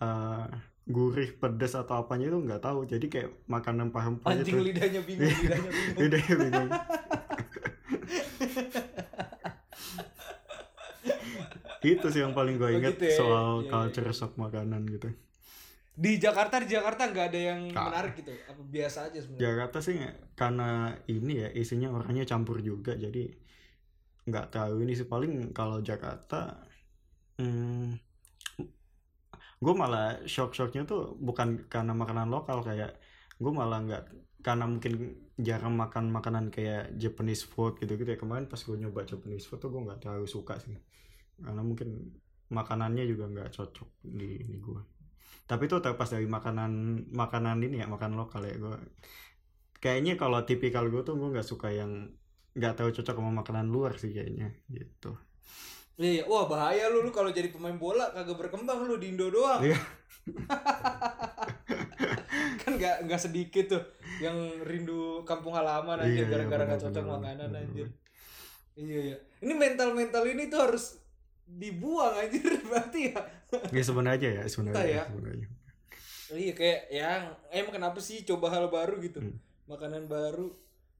eh, 0.00 0.44
gurih 0.86 1.30
pedes 1.40 1.72
atau 1.78 1.94
apanya 2.02 2.26
itu 2.30 2.38
nggak 2.46 2.62
tahu 2.62 2.78
jadi 2.86 3.06
kayak 3.12 3.30
makan 3.46 3.74
empah-empah 3.90 4.34
Anjing 4.34 4.56
itu 4.56 4.56
lidahnya 4.66 5.00
bingung, 5.06 5.30
lidahnya 5.42 5.70
bingung. 5.70 5.98
lidahnya 6.00 6.34
bingung 6.42 6.68
itu 11.82 12.06
sih 12.12 12.20
yang 12.24 12.34
paling 12.38 12.54
gue 12.60 12.68
Oh, 12.68 12.78
inget 12.78 12.94
gitu 12.98 13.04
ya. 13.10 13.16
soal 13.18 13.48
iya, 13.58 13.70
culture 13.72 14.08
iya. 14.08 14.16
shock 14.18 14.32
makanan 14.38 14.82
gitu 14.88 15.08
Di 15.92 16.16
Jakarta 16.16 16.56
di 16.62 16.68
Jakarta 16.72 17.02
nggak 17.12 17.26
ada 17.32 17.40
yang 17.52 17.60
Nggak. 17.68 17.84
menarik 17.84 18.12
gitu. 18.20 18.32
Apa 18.48 18.62
biasa 18.64 18.98
aja 19.12 19.18
sebenarnya? 19.20 19.44
Jakarta 19.44 19.78
sih 19.86 19.96
karena 20.40 20.68
ini 21.14 21.32
ya 21.42 21.48
isinya 21.52 21.88
orangnya 21.96 22.24
campur 22.24 22.56
juga 22.64 22.92
jadi 22.96 23.22
nggak 24.28 24.46
tahu 24.54 24.74
ini 24.86 24.92
sih 24.98 25.06
paling 25.12 25.32
kalau 25.58 25.78
Jakarta 25.82 26.62
hmm, 27.38 27.98
gue 29.62 29.74
malah 29.78 30.18
shock 30.26 30.50
shocknya 30.58 30.82
tuh 30.82 31.14
bukan 31.22 31.70
karena 31.72 31.94
makanan 31.94 32.28
lokal 32.34 32.66
kayak 32.66 32.98
gue 33.38 33.52
malah 33.54 33.78
nggak 33.86 34.04
karena 34.42 34.64
mungkin 34.66 34.92
jarang 35.38 35.74
makan 35.78 36.10
makanan 36.10 36.50
kayak 36.50 36.98
Japanese 36.98 37.46
food 37.46 37.78
gitu 37.78 37.94
gitu 37.94 38.10
ya. 38.14 38.18
Kemarin 38.18 38.50
pas 38.50 38.58
gue 38.58 38.74
nyoba 38.74 39.06
Japanese 39.06 39.46
food 39.46 39.62
tuh 39.62 39.70
gue 39.70 39.82
nggak 39.86 40.02
terlalu 40.02 40.26
suka 40.26 40.58
sih. 40.58 40.74
Karena 41.38 41.62
mungkin 41.62 42.10
makanannya 42.52 43.04
juga 43.08 43.24
nggak 43.30 43.48
cocok 43.54 43.88
di 44.04 44.44
ini 44.44 44.58
gue 44.60 44.82
tapi 45.48 45.66
itu 45.66 45.76
terlepas 45.82 46.08
dari 46.08 46.28
makanan 46.28 46.72
makanan 47.10 47.58
ini 47.66 47.82
ya 47.82 47.86
makan 47.90 48.14
lokal 48.14 48.46
ya 48.46 48.56
gue 48.56 48.76
kayaknya 49.82 50.14
kalau 50.14 50.44
tipikal 50.46 50.86
gue 50.86 51.02
tuh 51.02 51.18
gue 51.18 51.28
nggak 51.34 51.44
suka 51.44 51.74
yang 51.74 52.12
nggak 52.54 52.74
tahu 52.78 52.88
cocok 52.94 53.16
sama 53.16 53.32
makanan 53.42 53.66
luar 53.72 53.96
sih 53.98 54.12
kayaknya 54.16 54.54
gitu 54.70 55.16
Iya, 55.94 56.10
iya. 56.10 56.22
wah 56.24 56.44
bahaya 56.44 56.88
lu 56.88 57.00
lu 57.00 57.10
kalau 57.10 57.28
jadi 57.28 57.48
pemain 57.48 57.76
bola 57.76 58.08
kagak 58.10 58.34
berkembang 58.34 58.82
lu 58.82 58.96
di 58.96 59.12
Indo 59.12 59.28
doang. 59.28 59.60
Iya. 59.60 59.76
kan 62.58 62.72
nggak 62.72 62.96
nggak 63.04 63.20
sedikit 63.20 63.64
tuh 63.68 63.82
yang 64.18 64.34
rindu 64.62 65.22
kampung 65.22 65.52
halaman 65.52 65.98
anjir 65.98 66.24
Iya, 66.24 66.24
iya, 66.24 66.30
gara-gara 66.30 66.62
nggak 66.64 66.80
benar, 66.80 66.90
cocok 66.90 67.04
makanan 67.10 67.50
anjir. 67.52 67.86
Iya 68.72 68.98
iya. 69.04 69.16
Ini 69.40 69.52
mental 69.52 69.92
mental 69.92 70.24
ini 70.24 70.48
tuh 70.48 70.60
harus 70.62 70.96
dibuang 71.44 72.14
anjir 72.16 72.40
berarti 72.70 73.12
ya. 73.12 73.20
ya 73.68 73.82
sebenarnya 73.82 74.28
ya 74.32 74.42
sebenarnya 74.46 74.72
Entah 74.74 74.86
ya. 74.88 75.04
sebenarnya 75.06 75.48
Iya 76.32 76.52
kayak 76.56 76.80
yang 76.88 77.22
emang 77.52 77.72
kenapa 77.76 78.00
sih 78.00 78.24
coba 78.24 78.48
hal 78.48 78.72
baru 78.72 78.96
gitu 78.98 79.20
Hmm. 79.20 79.36
makanan 79.68 80.08
baru 80.08 80.48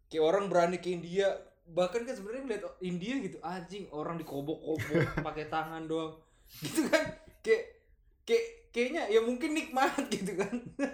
kayak 0.07 0.21
orang 0.23 0.45
berani 0.47 0.77
ke 0.77 0.93
India 0.93 1.33
bahkan 1.65 2.03
kan 2.03 2.13
sebenarnya 2.13 2.43
melihat 2.43 2.65
India 2.81 3.15
gitu 3.19 3.39
anjing 3.41 3.87
orang 3.91 4.19
dikobok-kobok 4.19 4.83
pakai 5.27 5.47
tangan 5.47 5.87
doang 5.87 6.19
gitu 6.59 6.85
kan 6.87 7.05
kayak 7.41 7.65
kayak 8.23 8.45
kayaknya 8.71 9.03
ya 9.09 9.21
mungkin 9.21 9.53
nikmat 9.53 9.95
gitu 10.09 10.33
kan 10.35 10.53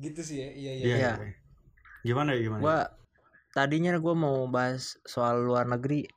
gitu 0.00 0.20
sih 0.24 0.36
ya 0.40 0.48
iya 0.50 0.72
iya 0.72 0.84
Iya, 0.84 0.96
Iya. 0.96 1.12
iya. 1.20 1.30
gimana 2.00 2.32
ya 2.32 2.40
gimana 2.40 2.60
Gua 2.62 2.78
tadinya 3.52 3.92
gue 3.94 4.14
mau 4.16 4.48
bahas 4.48 4.96
soal 5.04 5.44
luar 5.44 5.66
negeri 5.66 6.08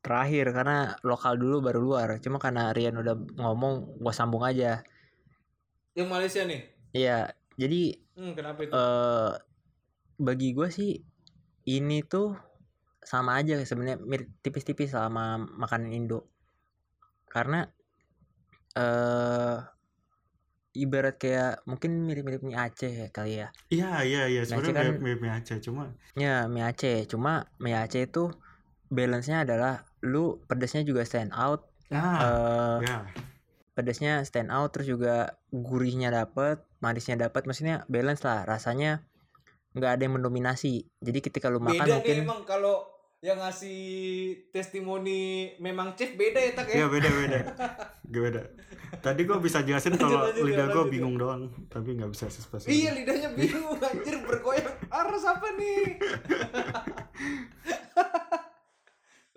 terakhir 0.00 0.54
karena 0.54 0.94
lokal 1.02 1.36
dulu 1.36 1.60
baru 1.60 1.80
luar. 1.82 2.08
Cuma 2.20 2.40
karena 2.40 2.72
Rian 2.72 2.96
udah 2.96 3.12
ngomong, 3.36 4.00
gua 4.00 4.14
sambung 4.14 4.40
aja. 4.40 4.80
yang 5.92 6.06
Malaysia 6.06 6.46
nih 6.46 6.62
Iya, 6.94 7.34
jadi 7.58 7.98
hmm, 8.14 8.32
kenapa 8.32 8.62
itu 8.62 8.70
eh 8.72 9.30
bagi 10.20 10.52
gue 10.52 10.68
sih 10.68 11.00
ini 11.66 12.04
tuh 12.04 12.36
sama 13.00 13.40
aja 13.40 13.56
sebenarnya 13.64 13.96
mirip 14.04 14.28
tipis-tipis 14.44 14.92
sama 14.92 15.40
makanan 15.40 15.88
Indo. 15.96 16.28
Karena 17.24 17.64
eh 18.76 19.56
ibarat 20.70 21.18
kayak 21.18 21.66
mungkin 21.66 22.06
mirip-mirip 22.06 22.46
mie 22.46 22.54
Aceh 22.54 22.92
ya 22.92 23.08
kali 23.10 23.42
ya. 23.42 23.48
iya 23.74 24.06
iya 24.06 24.22
iya 24.30 24.42
sebenarnya 24.46 24.74
kan- 24.76 24.86
mirip 24.94 25.02
mirip 25.02 25.20
mie 25.24 25.34
Aceh 25.34 25.58
cuma 25.58 25.90
Ya 26.14 26.46
mie 26.46 26.62
Aceh, 26.62 27.06
cuma 27.10 27.50
mie 27.58 27.74
Aceh 27.74 28.06
itu 28.06 28.30
balance-nya 28.90 29.42
adalah 29.42 29.82
lu 30.06 30.38
pedasnya 30.46 30.82
juga 30.82 31.02
stand 31.06 31.30
out, 31.34 31.66
nah 31.90 32.18
eh 32.22 32.76
ya 32.86 32.98
pedasnya 33.74 34.22
stand 34.26 34.50
out 34.50 34.70
terus 34.74 34.90
juga 34.90 35.38
gurihnya 35.54 36.10
dapet, 36.10 36.62
manisnya 36.82 37.16
dapet, 37.18 37.46
maksudnya 37.46 37.86
balance 37.86 38.22
lah 38.26 38.42
rasanya 38.44 39.06
nggak 39.72 39.90
ada 39.98 40.02
yang 40.02 40.14
mendominasi. 40.18 40.82
Jadi 40.98 41.18
ketika 41.22 41.46
lu 41.46 41.62
makan 41.62 41.82
beda 41.86 41.94
mungkin 42.00 42.14
nih 42.16 42.24
emang 42.26 42.42
kalau 42.42 42.82
yang 43.20 43.36
ngasih 43.36 43.80
testimoni 44.48 45.52
memang 45.60 45.92
chef 45.92 46.16
beda 46.16 46.40
ya 46.40 46.52
tak 46.56 46.72
ya 46.72 46.76
Iya 46.80 46.86
beda 46.88 47.08
beda 47.12 47.38
Gak 48.08 48.22
beda 48.32 48.42
Tadi 49.04 49.20
gue 49.28 49.38
bisa 49.44 49.60
jelasin 49.60 49.92
kalau 50.00 50.24
lidah 50.32 50.66
ya, 50.66 50.72
gue 50.72 50.80
lanjut, 50.80 50.88
bingung 50.88 51.20
doang 51.20 51.52
Tapi 51.68 52.00
gak 52.00 52.08
bisa 52.16 52.32
spesifik 52.32 52.72
Iya 52.72 52.96
lidahnya 52.96 53.28
bingung 53.36 53.76
anjir 53.76 54.16
bergoyang. 54.24 54.72
Aras 54.88 55.24
apa 55.28 55.52
nih? 55.52 56.00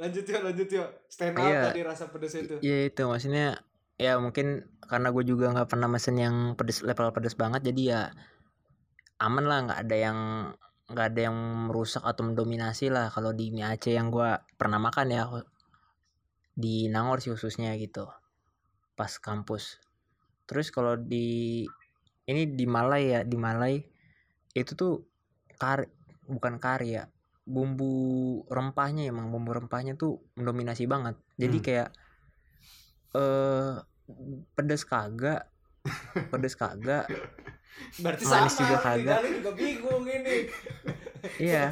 lanjut 0.01 0.25
ya 0.25 0.39
lanjut 0.41 0.69
ya. 0.71 0.85
Stand 1.11 1.35
out 1.37 1.47
Iya. 1.47 1.61
tadi 1.71 1.81
rasa 1.83 2.07
pedas 2.07 2.33
itu. 2.39 2.55
ya 2.63 2.87
itu 2.87 3.03
maksudnya 3.03 3.61
ya 3.99 4.17
mungkin 4.17 4.63
karena 4.83 5.11
gue 5.13 5.23
juga 5.23 5.53
nggak 5.53 5.69
pernah 5.69 5.87
mesen 5.87 6.17
yang 6.17 6.35
pedes 6.57 6.81
level 6.81 7.13
pedes 7.13 7.37
banget 7.37 7.61
jadi 7.67 7.81
ya 7.83 8.01
aman 9.23 9.45
lah 9.47 9.59
nggak 9.65 9.79
ada 9.87 9.95
yang 9.95 10.19
nggak 10.91 11.07
ada 11.15 11.21
yang 11.31 11.37
merusak 11.71 12.03
atau 12.03 12.27
mendominasi 12.27 12.91
lah 12.91 13.07
kalau 13.07 13.31
di 13.31 13.49
mie 13.55 13.63
Aceh 13.63 13.95
yang 13.95 14.11
gue 14.11 14.29
pernah 14.59 14.83
makan 14.83 15.07
ya 15.09 15.23
di 16.53 16.91
Nangor 16.91 17.23
sih 17.23 17.31
khususnya 17.31 17.71
gitu 17.79 18.05
pas 18.93 19.09
kampus 19.17 19.79
terus 20.45 20.69
kalau 20.69 20.99
di 20.99 21.63
ini 22.27 22.43
di 22.51 22.65
Malai 22.67 23.03
ya 23.15 23.19
di 23.23 23.37
Malai 23.39 23.79
itu 24.53 24.71
tuh 24.75 25.01
kari 25.57 25.87
bukan 26.27 26.59
kari 26.59 26.99
ya 26.99 27.07
bumbu 27.43 28.43
rempahnya 28.47 29.07
emang 29.07 29.31
bumbu 29.31 29.55
rempahnya 29.55 29.95
tuh 29.95 30.19
mendominasi 30.35 30.87
banget 30.87 31.15
jadi 31.35 31.57
Hmm. 31.57 31.65
kayak 31.65 31.89
eh 33.13 33.73
pedes 34.55 34.83
kagak 34.83 35.47
pedes 36.31 36.55
kagak 36.55 37.07
Berarti 37.99 38.23
Manis 38.25 38.53
sama. 38.53 38.61
juga 38.65 38.77
kagak. 38.81 39.19
juga 39.41 39.51
bingung 39.53 40.03
ini. 40.07 40.37
iya 41.39 41.71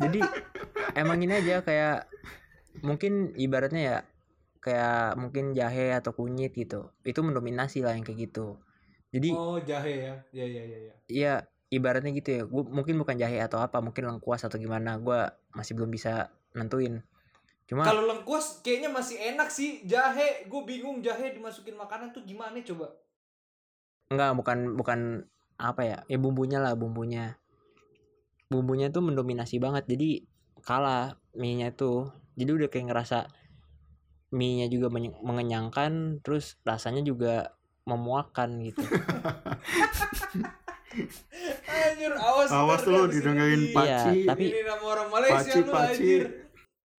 jadi 0.00 0.24
emang 0.96 1.20
ini 1.20 1.36
aja 1.36 1.60
kayak 1.60 2.08
mungkin 2.80 3.36
ibaratnya 3.36 3.82
ya 3.82 3.98
kayak 4.64 5.20
mungkin 5.20 5.52
jahe 5.52 5.92
atau 5.92 6.16
kunyit 6.16 6.56
gitu 6.56 6.88
itu 7.04 7.20
mendominasi 7.20 7.84
lah 7.84 7.92
yang 7.92 8.08
kayak 8.08 8.32
gitu 8.32 8.56
jadi 9.10 9.28
Oh 9.34 9.58
jahe 9.58 10.06
ya. 10.06 10.14
Ya 10.30 10.46
ya 10.46 10.62
ya 10.62 10.78
ya. 10.78 10.94
Iya, 11.10 11.34
ibaratnya 11.70 12.14
gitu 12.14 12.30
ya. 12.30 12.42
Gua 12.46 12.62
mungkin 12.66 12.94
bukan 12.98 13.18
jahe 13.18 13.42
atau 13.42 13.58
apa, 13.58 13.82
mungkin 13.82 14.06
lengkuas 14.06 14.46
atau 14.46 14.56
gimana. 14.56 14.96
Gua 15.02 15.34
masih 15.50 15.74
belum 15.74 15.90
bisa 15.90 16.30
nentuin. 16.54 17.02
Cuma 17.66 17.86
Kalau 17.86 18.06
lengkuas 18.06 18.62
kayaknya 18.62 18.90
masih 18.90 19.18
enak 19.34 19.50
sih 19.50 19.82
jahe. 19.86 20.46
Gue 20.50 20.66
bingung 20.66 20.98
jahe 21.02 21.30
dimasukin 21.30 21.78
makanan 21.78 22.10
tuh 22.10 22.26
gimana 22.26 22.58
coba? 22.66 22.90
Enggak 24.10 24.34
bukan 24.34 24.58
bukan 24.74 25.00
apa 25.56 25.82
ya? 25.86 25.98
Ya 26.10 26.18
bumbunya 26.18 26.58
lah, 26.58 26.74
bumbunya. 26.74 27.38
Bumbunya 28.50 28.90
tuh 28.90 29.06
mendominasi 29.06 29.62
banget. 29.62 29.86
Jadi 29.86 30.26
kalah 30.60 31.14
mie-nya 31.32 31.70
tuh. 31.70 32.10
Jadi 32.34 32.50
udah 32.50 32.68
kayak 32.68 32.90
ngerasa 32.90 33.30
mie-nya 34.30 34.66
juga 34.66 34.90
mengenyangkan, 35.22 36.18
terus 36.20 36.58
rasanya 36.62 37.02
juga 37.02 37.54
memuakan 37.86 38.58
gitu. 38.62 38.82
Anjir, 41.70 42.12
awas. 42.18 42.48
Awas 42.50 42.82
lu 42.82 43.06
didengerin 43.06 43.62
ke 43.62 43.66
sini. 43.70 43.74
paci 43.74 44.10
Iya, 44.16 44.26
tapi- 44.26 44.50
Ini 44.50 44.60
nama 44.66 44.84
orang 44.84 45.08
Malaysia 45.08 45.38
Paci, 45.46 45.58
lu 45.60 45.70
paci. 45.70 45.86
anjir. 45.94 46.22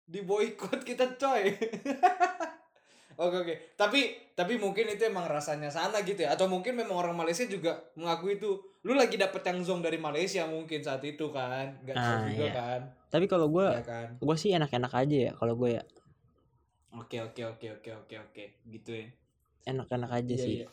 Di 0.08 0.20
boykot 0.24 0.80
kita 0.84 1.06
coy. 1.16 1.44
Oke 3.16 3.38
oke. 3.42 3.54
Tapi 3.76 4.00
tapi 4.32 4.56
mungkin 4.56 4.88
itu 4.88 5.04
emang 5.04 5.26
rasanya 5.26 5.68
sana 5.68 6.00
gitu 6.02 6.22
ya. 6.22 6.36
Atau 6.36 6.48
mungkin 6.48 6.76
memang 6.76 6.96
orang 6.96 7.16
Malaysia 7.16 7.44
juga 7.44 7.76
mengakui 7.96 8.36
itu. 8.36 8.56
Lu 8.82 8.94
lagi 8.94 9.16
dapet 9.16 9.42
yang 9.44 9.62
zong 9.62 9.82
dari 9.82 9.98
Malaysia 9.98 10.44
mungkin 10.46 10.80
saat 10.80 11.02
itu 11.02 11.28
kan. 11.30 11.82
Gak 11.84 11.96
Ah, 11.96 12.26
juga 12.26 12.46
iya. 12.46 12.54
kan. 12.54 12.82
Tapi 13.10 13.26
kalau 13.26 13.48
Iya 13.48 13.54
gua 13.54 13.68
kan. 13.84 14.08
gua 14.18 14.36
sih 14.36 14.52
enak-enak 14.52 14.92
aja 14.92 15.18
ya 15.28 15.32
kalau 15.36 15.54
gue 15.56 15.76
ya. 15.76 15.84
Oke 16.92 17.18
oke 17.20 17.42
oke 17.48 17.68
oke 17.80 17.90
oke 17.96 18.16
oke. 18.20 18.44
Gitu 18.66 18.92
ya. 18.92 19.06
Enak-enak 19.64 20.12
aja 20.12 20.34
Iya 20.34 20.42
sih. 20.42 20.54
iya. 20.60 20.68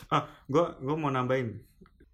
Gue 0.46 0.64
gue 0.80 0.96
mau 0.96 1.12
nambahin 1.12 1.60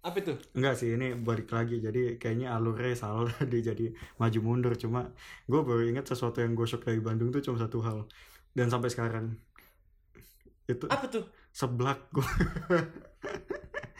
Apa 0.03 0.19
itu? 0.19 0.35
Enggak 0.53 0.75
sih 0.75 0.93
ini 0.93 1.15
balik 1.15 1.49
lagi 1.49 1.79
Jadi 1.79 2.19
kayaknya 2.19 2.51
alurnya 2.51 2.93
salah 2.93 3.25
tadi 3.39 3.63
Jadi 3.63 3.85
maju 4.19 4.39
mundur 4.43 4.75
Cuma 4.75 5.07
gue 5.47 5.61
baru 5.63 5.87
ingat 5.87 6.05
sesuatu 6.05 6.43
yang 6.43 6.51
gue 6.53 6.67
shock 6.67 6.83
dari 6.83 6.99
Bandung 6.99 7.31
tuh 7.31 7.39
cuma 7.39 7.57
satu 7.57 7.79
hal 7.81 8.05
Dan 8.51 8.67
sampai 8.67 8.91
sekarang 8.91 9.39
Itu 10.65 10.85
Apa 10.85 11.05
tuh? 11.05 11.23
seblak 11.49 12.09
Gue 12.13 12.25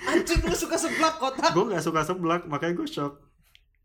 Anjing 0.05 0.41
lu 0.41 0.53
suka 0.53 0.75
seblak 0.75 1.17
kotak. 1.17 1.51
gue 1.51 1.63
gak 1.67 1.81
suka 1.81 2.01
seblak 2.01 2.45
Makanya 2.45 2.73
gue 2.75 2.87
shock 2.87 3.13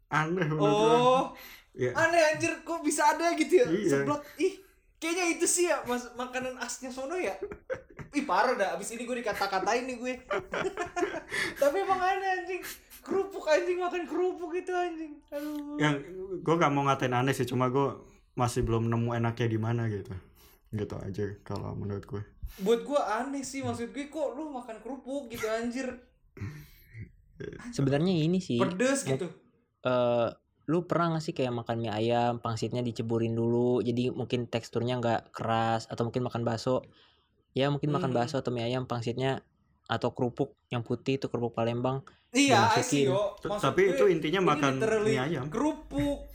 Aneh 0.09 0.45
menurut 0.45 0.67
Oh. 0.67 1.25
Ya. 1.71 1.95
Aneh 1.95 2.19
anjir 2.29 2.51
kok 2.61 2.83
bisa 2.83 3.07
ada 3.09 3.31
gitu 3.33 3.55
ya 3.57 3.67
Iya. 3.69 3.91
seblak. 3.97 4.21
Ih, 4.37 4.59
kayaknya 4.97 5.25
itu 5.31 5.47
sih 5.47 5.65
ya 5.65 5.79
mas 5.85 6.03
makanan 6.13 6.59
asnya 6.59 6.91
sono 6.91 7.15
ya. 7.15 7.39
Ih 8.11 8.27
parah 8.27 8.53
dah 8.53 8.75
abis 8.75 8.91
ini 8.91 9.07
gue 9.07 9.17
dikata-katain 9.17 9.87
nih 9.87 9.97
gue. 9.97 10.15
Tapi 11.63 11.77
emang 11.79 11.97
aneh 11.97 12.43
anjing. 12.43 12.59
Kerupuk 13.01 13.47
anjing 13.47 13.79
makan 13.79 14.03
kerupuk 14.05 14.51
itu 14.53 14.69
anjing. 14.69 15.15
Aduh. 15.31 15.79
Yang 15.79 15.95
gue 16.39 16.55
gak 16.57 16.69
mau 16.69 16.83
ngatain 16.83 17.15
aneh 17.15 17.31
sih 17.31 17.45
Cuma 17.45 17.69
gue 17.69 17.95
masih 18.33 18.61
belum 18.61 18.87
nemu 18.87 19.15
enaknya 19.15 19.47
di 19.47 19.59
mana 19.59 19.87
gitu 19.87 20.11
Gitu 20.71 20.95
aja 20.95 21.25
kalau 21.41 21.75
menurut 21.75 22.05
gue 22.05 22.23
Buat 22.59 22.83
gue 22.83 23.01
aneh 23.01 23.43
sih 23.43 23.61
maksud 23.61 23.91
gue 23.91 24.07
kok 24.07 24.29
lu 24.33 24.51
makan 24.51 24.79
kerupuk 24.79 25.27
gitu 25.29 25.47
anjir. 25.47 25.87
Sebenarnya 27.71 28.13
ini 28.13 28.39
sih 28.39 28.59
Pedes 28.59 29.03
gitu. 29.03 29.27
eh 29.81 30.29
lu 30.67 30.85
pernah 30.85 31.17
gak 31.17 31.25
sih 31.25 31.33
kayak 31.33 31.51
makan 31.53 31.81
mie 31.81 31.91
ayam 31.91 32.39
pangsitnya 32.39 32.79
diceburin 32.81 33.33
dulu 33.33 33.81
jadi 33.81 34.13
mungkin 34.13 34.47
teksturnya 34.47 35.01
nggak 35.01 35.33
keras 35.33 35.91
atau 35.91 36.07
mungkin 36.07 36.23
makan 36.23 36.45
bakso 36.45 36.87
ya 37.51 37.67
mungkin 37.67 37.91
makan 37.91 38.13
Hmm. 38.13 38.19
bakso 38.21 38.39
atau 38.39 38.51
mie 38.51 38.63
ayam 38.63 38.85
pangsitnya 38.85 39.43
atau 39.85 40.13
kerupuk 40.13 40.55
yang 40.69 40.87
putih 40.87 41.19
itu 41.19 41.27
kerupuk 41.27 41.57
Palembang 41.57 42.07
Iya, 42.31 42.71
Maksud 42.71 43.11
Tapi 43.43 43.83
gue, 43.83 43.91
itu 43.91 44.05
intinya 44.07 44.39
makan 44.47 44.79
mie 45.03 45.19
ayam 45.19 45.51
Kerupuk. 45.51 46.31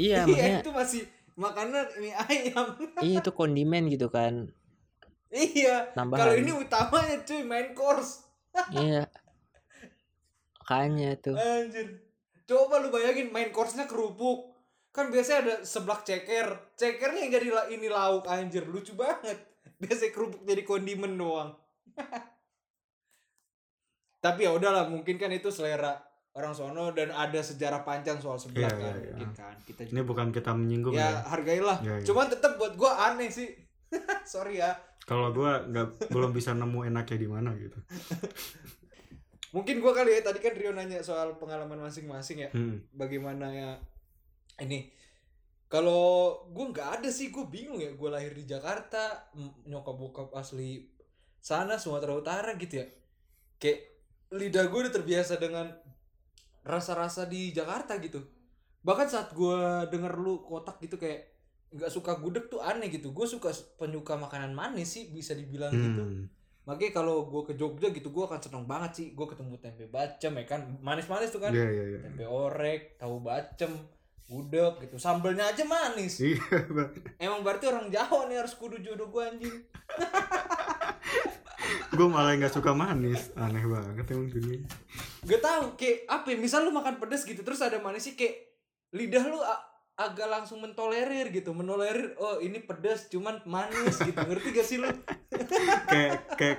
iya 0.00 0.24
Iya, 0.24 0.24
maksudnya 0.24 0.60
itu 0.62 0.72
masih 0.72 1.02
makanan 1.34 1.86
mie 1.98 2.14
ayam. 2.14 2.78
iya 3.02 3.18
itu 3.18 3.30
kondimen 3.34 3.90
gitu 3.90 4.06
kan 4.10 4.50
iya. 5.34 5.90
Kalau 5.94 6.34
ini 6.38 6.54
utamanya 6.54 7.26
cuy 7.26 7.42
main 7.42 7.74
course. 7.74 8.22
iya 8.70 9.10
makanya 10.62 11.18
tuh 11.20 11.34
Anjir. 11.34 12.04
Coba 12.44 12.76
lu 12.80 12.92
bayangin 12.92 13.32
main 13.32 13.48
course-nya 13.48 13.88
kerupuk. 13.88 14.52
Kan 14.92 15.08
biasanya 15.08 15.38
ada 15.40 15.54
seblak 15.64 16.04
ceker. 16.04 16.76
Cekernya 16.76 17.24
yang 17.24 17.32
jadi 17.32 17.48
ini 17.72 17.88
lauk 17.88 18.28
anjir. 18.28 18.68
Lucu 18.68 18.92
banget. 18.92 19.40
Biasanya 19.80 20.12
kerupuk 20.12 20.44
jadi 20.44 20.62
kondimen 20.64 21.16
doang. 21.16 21.56
Tapi 24.24 24.40
ya 24.48 24.56
udahlah, 24.56 24.88
mungkin 24.88 25.20
kan 25.20 25.28
itu 25.32 25.52
selera 25.52 26.00
orang 26.34 26.50
sono 26.50 26.90
dan 26.90 27.14
ada 27.14 27.38
sejarah 27.38 27.86
panjang 27.86 28.18
soal 28.18 28.34
seblak 28.34 28.66
Iya, 28.66 28.70
kan 28.74 28.82
iya, 28.82 28.90
iya. 28.90 29.14
mungkin 29.14 29.30
kan. 29.38 29.54
Kita 29.62 29.80
Ini 29.86 30.02
bukan 30.02 30.26
kita 30.34 30.50
menyinggung 30.50 30.94
ya 30.98 31.06
ya 31.06 31.10
hargailah. 31.30 31.78
Iya, 31.80 31.94
iya. 32.02 32.06
Cuman 32.06 32.26
tetap 32.26 32.58
buat 32.58 32.74
gua 32.74 33.14
aneh 33.14 33.30
sih. 33.30 33.54
Sorry 34.26 34.58
ya. 34.58 34.74
Kalau 35.04 35.30
gue 35.30 35.46
nggak 35.46 36.10
belum 36.10 36.32
bisa 36.32 36.56
nemu 36.56 36.88
enaknya 36.88 37.18
di 37.20 37.28
mana 37.28 37.52
gitu 37.60 37.76
Mungkin 39.54 39.78
gua 39.78 39.92
kali 39.92 40.16
ya 40.16 40.24
tadi 40.24 40.40
kan 40.40 40.56
Rio 40.56 40.72
nanya 40.72 41.04
soal 41.04 41.36
pengalaman 41.38 41.78
masing-masing 41.78 42.48
ya. 42.48 42.50
Hmm. 42.50 42.82
bagaimana 42.90 43.52
ya 43.52 43.70
ini 44.64 44.90
kalau 45.68 46.38
gue 46.54 46.70
nggak 46.70 47.02
ada 47.02 47.10
sih 47.10 47.34
gue 47.34 47.42
bingung 47.50 47.82
ya 47.82 47.90
gue 47.90 48.06
lahir 48.06 48.30
di 48.30 48.46
Jakarta 48.46 49.26
nyokap 49.66 49.96
bokap 49.98 50.30
asli 50.38 50.86
sana 51.42 51.74
Sumatera 51.82 52.14
Utara 52.14 52.54
gitu 52.54 52.78
ya 52.78 52.86
kayak 53.58 53.80
lidah 54.30 54.70
gue 54.70 54.78
udah 54.86 54.94
terbiasa 54.94 55.42
dengan 55.42 55.66
rasa-rasa 56.64 57.24
di 57.24 57.52
Jakarta 57.52 57.96
gitu 57.98 58.24
bahkan 58.80 59.04
saat 59.04 59.32
gue 59.32 59.58
denger 59.88 60.12
lu 60.16 60.40
kotak 60.40 60.76
gitu 60.78 60.96
kayak 60.96 61.32
nggak 61.70 61.88
suka 61.88 62.16
gudeg 62.16 62.46
tuh 62.46 62.60
aneh 62.60 62.88
gitu 62.88 63.10
gue 63.10 63.24
suka 63.24 63.48
penyuka 63.74 64.14
makanan 64.14 64.52
manis 64.52 64.88
sih 64.90 65.08
bisa 65.08 65.32
dibilang 65.32 65.70
gitu 65.70 66.02
Hmm. 66.04 66.24
makanya 66.64 66.92
kalau 66.94 67.26
gue 67.26 67.42
ke 67.44 67.54
Jogja 67.54 67.90
gitu 67.90 68.08
gue 68.08 68.24
akan 68.24 68.38
seneng 68.38 68.64
banget 68.64 68.92
sih 68.94 69.06
gue 69.10 69.26
ketemu 69.26 69.56
tempe 69.58 69.84
bacem 69.86 70.32
ya 70.32 70.44
kan 70.44 70.60
manis-manis 70.80 71.28
tuh 71.28 71.38
kan 71.38 71.52
Iya 71.52 71.66
iya 71.66 71.84
iya. 71.86 71.98
tempe 72.00 72.24
orek, 72.24 72.96
tahu 72.96 73.20
bacem, 73.20 73.68
gudeg 74.24 74.80
gitu. 74.80 74.96
Sambelnya 74.96 75.44
aja 75.44 75.60
manis. 75.62 76.24
Iya. 76.24 76.40
Emang 77.20 77.44
berarti 77.44 77.68
orang 77.68 77.92
Jawa 77.92 78.24
nih 78.24 78.40
harus 78.40 78.56
kudu 78.56 78.80
jodoh 78.80 79.12
gua 79.12 79.28
anjing. 79.28 79.52
gue 81.90 82.08
malah 82.08 82.34
nggak 82.34 82.52
suka 82.52 82.72
manis. 82.72 83.30
Aneh 83.34 83.62
banget 83.62 84.04
emang 84.10 84.28
dunia. 84.28 84.60
Gak 85.22 85.40
tau 85.40 85.74
kayak 85.74 86.04
apa 86.06 86.26
ya? 86.30 86.36
Misal 86.36 86.64
lu 86.64 86.70
makan 86.70 86.98
pedas 86.98 87.22
gitu 87.22 87.40
terus 87.40 87.60
ada 87.60 87.78
manisnya 87.78 88.14
kayak 88.14 88.34
lidah 88.90 89.24
lu 89.26 89.38
agak 89.94 90.26
langsung 90.26 90.58
mentolerir 90.58 91.30
gitu 91.30 91.54
menolerir 91.54 92.18
oh 92.18 92.42
ini 92.42 92.58
pedas 92.58 93.06
cuman 93.08 93.40
manis 93.46 93.96
gitu. 93.96 94.16
Ngerti 94.16 94.48
gak 94.50 94.66
sih 94.66 94.78
lu? 94.78 94.90
Kayak 95.84 96.14
kayak 96.34 96.58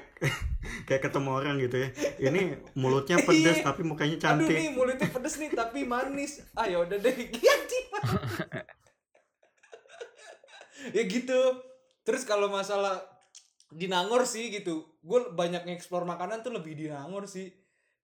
kayak 0.85 1.01
ketemu 1.03 1.29
orang 1.31 1.55
gitu 1.59 1.75
ya. 1.79 1.89
Ini 2.21 2.55
mulutnya 2.75 3.17
pedas 3.19 3.59
Iya. 3.59 3.65
tapi 3.65 3.81
mukanya 3.83 4.15
aduh 4.15 4.23
cantik. 4.45 4.55
nih 4.55 4.69
mulutnya 4.71 5.07
pedas 5.09 5.35
nih 5.35 5.51
tapi 5.51 5.83
manis. 5.83 6.43
Ah 6.53 6.67
ya 6.67 6.79
udah 6.79 6.95
deh. 6.95 7.11
Ganti 7.43 7.79
ya 10.95 11.03
gitu. 11.03 11.39
Terus 12.05 12.23
kalau 12.23 12.47
masalah 12.47 13.01
di 13.71 13.89
Nangor 13.89 14.23
sih 14.25 14.53
gitu. 14.53 14.85
Gue 15.01 15.33
banyak 15.33 15.65
ngeksplor 15.65 16.05
makanan 16.05 16.45
tuh 16.45 16.53
lebih 16.53 16.77
di 16.77 16.85
Nangor 16.89 17.25
sih. 17.25 17.49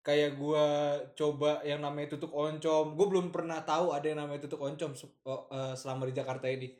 Kayak 0.02 0.34
gue 0.42 0.66
coba 1.14 1.62
yang 1.62 1.86
namanya 1.86 2.18
tutuk 2.18 2.34
oncom. 2.34 2.98
Gue 2.98 3.08
belum 3.08 3.30
pernah 3.30 3.62
tahu 3.62 3.94
ada 3.94 4.10
yang 4.10 4.26
namanya 4.26 4.50
tutuk 4.50 4.62
oncom 4.62 4.92
eh, 4.98 5.74
selama 5.78 6.10
di 6.10 6.14
Jakarta 6.18 6.50
ini. 6.50 6.74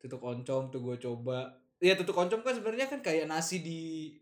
Tutuk 0.00 0.24
oncom 0.24 0.72
tuh 0.72 0.80
gue 0.80 0.96
coba. 0.96 1.52
Ya 1.82 1.98
tutuk 1.98 2.16
oncom 2.16 2.40
kan 2.40 2.54
sebenarnya 2.56 2.88
kan 2.88 3.02
kayak 3.04 3.28
nasi 3.28 3.60
di 3.60 3.80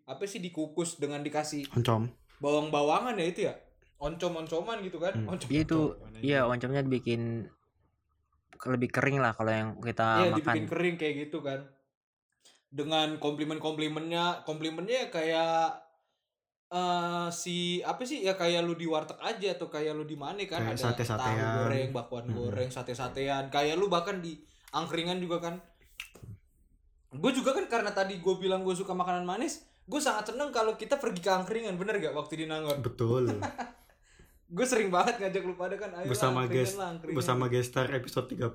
apa 0.08 0.24
sih 0.24 0.40
dikukus 0.40 0.96
dengan 0.96 1.20
dikasih 1.20 1.68
oncom. 1.76 2.08
bawang-bawangan 2.40 3.14
ya 3.20 3.26
itu 3.28 3.40
ya? 3.46 3.54
Oncom-oncoman 4.00 4.80
gitu 4.80 4.96
kan? 4.96 5.12
Hmm. 5.12 5.28
oncom 5.28 5.46
Iya 5.52 5.60
itu, 5.62 5.80
iya 6.24 6.40
oncomnya 6.48 6.80
dibikin 6.80 7.44
lebih 8.60 8.88
kering 8.92 9.20
lah 9.20 9.32
kalau 9.32 9.52
yang 9.52 9.68
kita 9.80 10.04
Iya 10.20 10.30
makan. 10.32 10.36
dibikin 10.36 10.66
kering 10.68 10.96
kayak 11.00 11.14
gitu 11.28 11.40
kan 11.40 11.60
dengan 12.70 13.18
komplimen-komplimennya 13.18 14.42
komplimennya 14.42 15.10
kayak 15.10 15.74
eh 16.70 17.26
si 17.28 17.56
apa 17.82 17.98
sih 18.00 18.22
ya 18.22 18.32
kayak 18.32 18.62
lu 18.62 18.72
di 18.72 18.86
warteg 18.86 19.18
aja 19.18 19.52
atau 19.52 19.66
kayak 19.66 19.90
lu 19.90 20.06
di 20.06 20.14
mana 20.14 20.38
kan 20.44 20.62
Kayak 20.62 20.70
ada 20.72 20.84
sate-satean. 20.86 21.34
tahu 21.34 21.58
goreng 21.60 21.90
bakwan 21.90 22.24
Hmm. 22.24 22.36
goreng 22.36 22.70
sate-satean 22.70 23.44
kayak 23.48 23.74
lu 23.74 23.90
bahkan 23.90 24.18
di 24.18 24.38
angkringan 24.70 25.18
juga 25.18 25.42
kan 25.42 25.58
gue 27.10 27.32
juga 27.34 27.50
kan 27.52 27.66
karena 27.66 27.90
tadi 27.90 28.16
gue 28.16 28.34
bilang 28.36 28.62
gue 28.62 28.70
suka 28.72 28.94
makanan 28.94 29.26
manis 29.26 29.66
gue 29.82 29.98
sangat 29.98 30.30
seneng 30.30 30.54
kalau 30.54 30.78
kita 30.78 30.94
pergi 30.94 31.18
ke 31.18 31.30
angkringan 31.32 31.74
bener 31.74 31.98
gak 31.98 32.14
waktu 32.14 32.38
di 32.38 32.46
Nangor 32.46 32.78
betul 32.78 33.26
gue 34.50 34.66
sering 34.66 34.90
banget 34.90 35.14
ngajak 35.16 35.42
lu 35.42 35.54
pada 35.54 35.74
kan 35.74 35.90
ayo 35.94 36.06
bersama 36.06 36.42
angkringan 36.42 36.66
guest 36.66 36.74
angkringan. 36.76 37.14
bersama 37.14 37.44
gestar 37.46 37.86
episode 37.88 38.26
30 38.26 38.50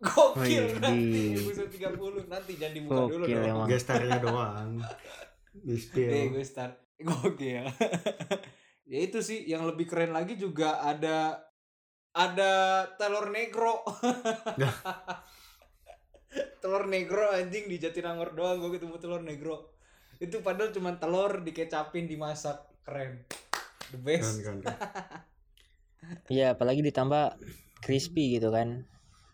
Gokil 0.00 0.40
Wih, 0.40 0.64
nanti 0.80 1.04
di- 1.04 1.36
episode 1.36 1.68
30 1.68 2.24
nanti 2.26 2.52
jangan 2.56 2.72
dibuka 2.72 2.94
dulu 3.04 3.12
Gokil 3.20 3.36
dong. 3.36 3.52
emang. 3.52 3.66
gestarnya 3.68 4.16
doang 4.18 4.70
di 5.60 5.70
Eh 5.70 5.78
spill 5.78 6.32
gue 6.32 6.42
start 6.42 6.72
Gokil. 6.96 7.64
ya 8.90 8.98
itu 9.00 9.18
sih 9.20 9.44
yang 9.44 9.64
lebih 9.64 9.84
keren 9.84 10.10
lagi 10.10 10.34
juga 10.34 10.78
ada 10.78 11.38
ada 12.10 12.50
telur 12.94 13.28
negro. 13.28 13.82
telur 16.62 16.86
negro 16.86 17.28
anjing 17.28 17.66
di 17.66 17.76
Jatinangor 17.76 18.32
doang 18.32 18.58
gue 18.58 18.70
ketemu 18.72 18.94
telur 18.96 19.20
negro. 19.20 19.74
Itu 20.16 20.40
padahal 20.40 20.70
cuma 20.70 20.94
telur 20.94 21.38
dikecapin 21.38 22.06
dimasak 22.06 22.62
keren. 22.82 23.22
The 23.90 23.98
best. 23.98 24.40
kan 24.40 24.58
kan. 24.62 24.74
Iya, 26.28 26.56
apalagi 26.56 26.80
ditambah 26.80 27.38
crispy 27.84 28.38
gitu 28.38 28.48
kan. 28.48 28.88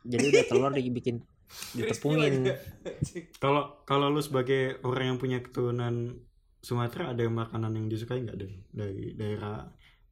Jadi 0.05 0.25
udah 0.33 0.45
telur 0.49 0.73
dibikin 0.73 1.23
ditepungin. 1.77 2.47
Anjing. 2.47 3.25
kalau 3.43 3.83
kalau 3.85 4.07
lu 4.11 4.23
sebagai 4.23 4.79
orang 4.87 5.15
yang 5.15 5.19
punya 5.19 5.39
keturunan 5.43 6.19
Sumatera 6.61 7.17
ada 7.17 7.25
yang 7.25 7.33
makanan 7.33 7.73
yang 7.73 7.89
disukai 7.89 8.21
nggak 8.21 8.37
dari 8.37 8.57
dari 8.69 9.05
daerah 9.17 9.65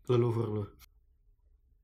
leluhur 0.08 0.48
lu 0.48 0.64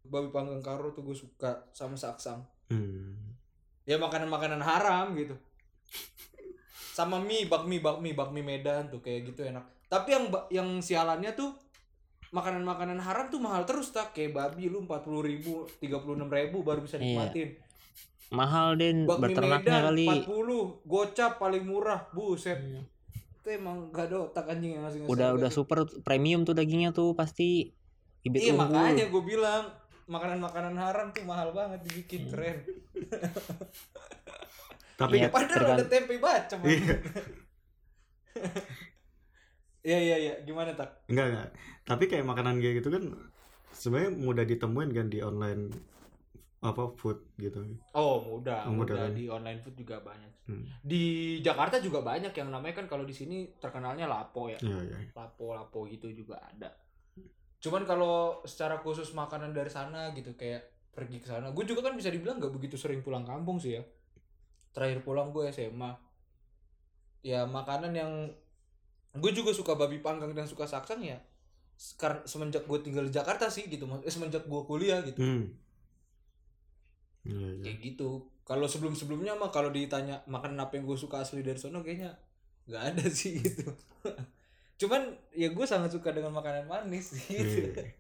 Babi 0.04 0.28
panggang 0.32 0.60
karo 0.60 0.92
tuh 0.92 1.04
gue 1.04 1.16
suka 1.16 1.68
sama 1.72 1.96
saksang. 1.96 2.44
hmm. 2.72 3.36
ya 3.84 4.00
makanan-makanan 4.00 4.60
haram 4.64 5.12
gitu 5.16 5.36
sama 6.96 7.20
mie 7.20 7.44
bakmi 7.44 7.84
bakmi 7.84 8.16
bakmi 8.16 8.40
Medan 8.40 8.88
tuh 8.88 9.04
kayak 9.04 9.28
gitu 9.32 9.44
enak 9.44 9.68
tapi 9.92 10.16
yang 10.16 10.24
yang 10.48 10.68
sialannya 10.80 11.36
tuh 11.36 11.52
makanan-makanan 12.34 12.98
haram 12.98 13.26
tuh 13.28 13.38
mahal 13.38 13.62
terus 13.62 13.88
tak 13.88 14.10
kayak 14.10 14.34
babi 14.34 14.66
lu 14.66 14.82
empat 14.82 15.00
puluh 15.00 15.22
ribu 15.22 15.70
tiga 15.78 15.96
puluh 15.96 16.18
enam 16.18 16.26
ribu 16.26 16.60
baru 16.60 16.82
bisa 16.82 16.98
Iya. 16.98 17.06
nikmatin 17.30 17.50
Mahal 18.26 18.74
Den 18.74 19.04
bakmi 19.04 19.30
berternaknya 19.30 19.62
Medan 19.70 19.86
kali. 19.86 20.06
empat 20.10 20.24
puluh 20.26 20.62
gocap 20.82 21.38
paling 21.38 21.62
murah 21.62 22.10
buset 22.10 22.58
Hmm. 22.58 22.82
itu 23.36 23.48
emang 23.52 23.86
gak 23.88 24.08
ada 24.08 24.16
otak 24.24 24.48
anjing 24.48 24.74
yang 24.74 24.82
ngasih 24.82 25.04
Udah 25.04 25.30
udah 25.32 25.46
super 25.48 25.84
premium 26.00 26.42
tuh 26.42 26.52
dagingnya 26.52 26.90
tuh 26.90 27.12
pasti 27.12 27.70
iya 28.24 28.50
unggul. 28.50 28.66
makanya 28.66 29.04
gue 29.06 29.22
bilang 29.22 29.68
makanan-makanan 30.06 30.74
haram 30.74 31.06
tuh 31.10 31.22
mahal 31.22 31.52
banget 31.52 31.80
dibikin 31.82 32.24
Hmm. 32.24 32.30
keren 32.32 32.56
tapi 34.96 35.16
Iya. 35.16 35.28
padahal 35.28 35.76
ada 35.76 35.86
tempe 35.86 36.16
bacem 36.16 36.58
Iya. 36.62 36.96
iya 39.84 39.98
iya 40.00 40.16
iya 40.16 40.34
gimana 40.42 40.72
tak 40.72 41.04
enggak 41.06 41.26
enggak 41.30 41.48
tapi 41.84 42.04
kayak 42.08 42.24
makanan 42.24 42.58
kayak 42.58 42.80
gitu 42.80 42.88
kan 42.88 43.04
sebenarnya 43.70 44.10
mudah 44.16 44.44
ditemuin 44.44 44.90
kan 44.90 45.06
di 45.06 45.18
online 45.20 45.62
apa 46.64 46.88
food 46.96 47.20
gitu 47.36 47.60
Oh 47.92 48.24
mudah, 48.24 48.64
Oh, 48.64 48.72
mudah 48.72 48.96
mudah 48.96 49.04
kan? 49.04 49.12
di 49.12 49.28
online 49.28 49.60
food 49.60 49.76
juga 49.76 50.00
banyak. 50.00 50.48
Hmm. 50.48 50.64
Di 50.80 51.36
Jakarta 51.44 51.76
juga 51.76 52.00
banyak 52.00 52.32
yang 52.32 52.48
namanya 52.48 52.80
kan 52.80 52.88
kalau 52.88 53.04
di 53.04 53.12
sini 53.12 53.52
terkenalnya 53.60 54.08
lapo 54.08 54.48
ya, 54.48 54.56
iya 54.64 54.80
iya 54.80 54.96
lapo 55.12 55.52
lapo 55.52 55.84
gitu 55.84 56.08
juga 56.08 56.40
ada. 56.40 56.72
Cuman 57.60 57.84
kalau 57.84 58.40
secara 58.48 58.80
khusus 58.80 59.12
makanan 59.12 59.52
dari 59.52 59.68
sana 59.68 60.16
gitu 60.16 60.32
kayak 60.32 60.64
pergi 60.88 61.20
ke 61.20 61.28
sana, 61.28 61.52
gue 61.52 61.64
juga 61.68 61.84
kan 61.84 61.92
bisa 62.00 62.08
dibilang 62.08 62.40
nggak 62.40 62.54
begitu 62.56 62.80
sering 62.80 63.04
pulang 63.04 63.28
kampung 63.28 63.60
sih 63.60 63.76
ya. 63.76 63.84
Terakhir 64.72 65.04
pulang 65.04 65.36
gue 65.36 65.44
SMA. 65.52 65.92
Ya 67.20 67.44
makanan 67.44 67.92
yang 67.92 68.12
gue 69.14 69.30
juga 69.30 69.54
suka 69.54 69.78
babi 69.78 70.02
panggang 70.02 70.34
dan 70.34 70.46
suka 70.46 70.66
saksang 70.66 71.02
ya. 71.02 71.18
Karena 71.98 72.22
semenjak 72.26 72.66
gue 72.66 72.78
tinggal 72.82 73.06
di 73.06 73.12
Jakarta 73.14 73.50
sih 73.50 73.66
gitu, 73.66 73.86
eh, 73.86 74.12
semenjak 74.12 74.46
gue 74.46 74.60
kuliah 74.62 75.02
gitu 75.02 75.18
hmm. 75.22 75.64
Iya, 77.24 77.48
iya. 77.56 77.62
kayak 77.64 77.78
gitu 77.80 78.28
kalau 78.44 78.68
sebelum 78.68 78.92
sebelumnya 78.92 79.32
mah 79.32 79.48
kalau 79.48 79.72
ditanya 79.72 80.20
makanan 80.28 80.60
apa 80.60 80.76
yang 80.76 80.84
gue 80.84 80.98
suka 81.00 81.24
asli 81.24 81.40
dari 81.40 81.56
sono 81.56 81.80
kayaknya 81.80 82.12
nggak 82.68 82.82
ada 82.92 83.04
sih 83.18 83.40
gitu 83.40 83.72
cuman 84.84 85.08
ya 85.32 85.48
gue 85.48 85.64
sangat 85.64 85.96
suka 85.96 86.12
dengan 86.12 86.36
makanan 86.36 86.68
manis 86.68 87.16
gitu. 87.16 87.80
Iya. 87.80 87.96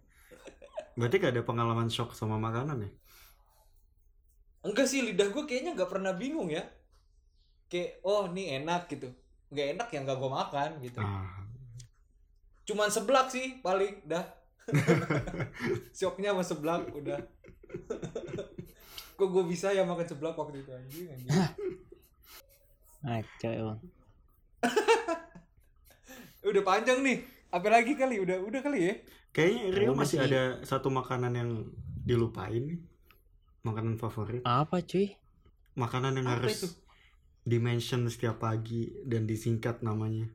berarti 0.94 1.16
gak 1.18 1.32
ada 1.34 1.42
pengalaman 1.42 1.88
shock 1.88 2.12
sama 2.12 2.36
makanan 2.36 2.84
ya 2.84 2.90
enggak 4.68 4.86
sih 4.86 5.00
lidah 5.00 5.32
gue 5.32 5.42
kayaknya 5.48 5.72
nggak 5.72 5.90
pernah 5.90 6.12
bingung 6.12 6.52
ya 6.52 6.62
kayak 7.72 8.04
oh 8.04 8.28
ini 8.28 8.60
enak 8.60 8.92
gitu 8.92 9.08
nggak 9.54 9.78
enak 9.78 9.88
ya 9.88 9.98
nggak 10.02 10.18
gue 10.18 10.30
makan 10.30 10.70
gitu 10.82 10.98
ah 10.98 11.30
cuman 12.64 12.88
seblak 12.88 13.28
sih 13.28 13.60
paling 13.60 14.02
dah 14.02 14.24
shocknya 15.94 16.32
sama 16.32 16.42
seblak 16.42 16.88
udah 16.90 17.20
kok 19.14 19.28
gue 19.28 19.44
bisa 19.44 19.70
ya 19.70 19.84
makan 19.84 20.02
seblak 20.02 20.34
waktu 20.34 20.58
itu 20.58 20.70
anjing 20.70 21.06
anjing 21.06 21.30
Ngaco 23.00 23.48
emang. 23.52 23.80
udah 26.48 26.62
panjang 26.62 27.00
nih 27.00 27.20
apa 27.48 27.68
lagi 27.68 27.92
kali 27.94 28.16
udah 28.18 28.40
udah 28.40 28.60
kali 28.60 28.80
ya 28.82 28.94
kayaknya 29.30 29.62
Rio 29.70 29.92
masih 29.92 30.18
sih. 30.18 30.24
ada 30.24 30.42
satu 30.60 30.88
makanan 30.88 31.32
yang 31.32 31.50
dilupain 32.00 32.64
nih. 32.64 32.80
makanan 33.60 33.96
favorit 33.96 34.40
Apa 34.42 34.80
cuy? 34.80 35.16
makanan 35.74 36.16
yang 36.16 36.26
Apa 36.26 36.34
harus 36.40 36.56
itu? 36.58 36.68
Dimention 37.44 38.08
setiap 38.08 38.40
pagi 38.40 38.88
dan 39.04 39.24
disingkat 39.24 39.80
namanya 39.80 40.26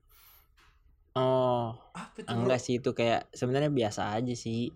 Oh, 1.11 1.73
apa 1.91 2.15
itu 2.15 2.29
bro? 2.29 2.37
enggak 2.37 2.59
sih 2.61 2.77
itu 2.77 2.93
kayak 2.93 3.27
sebenarnya 3.33 3.67
biasa 3.67 4.13
aja 4.13 4.31
sih. 4.31 4.69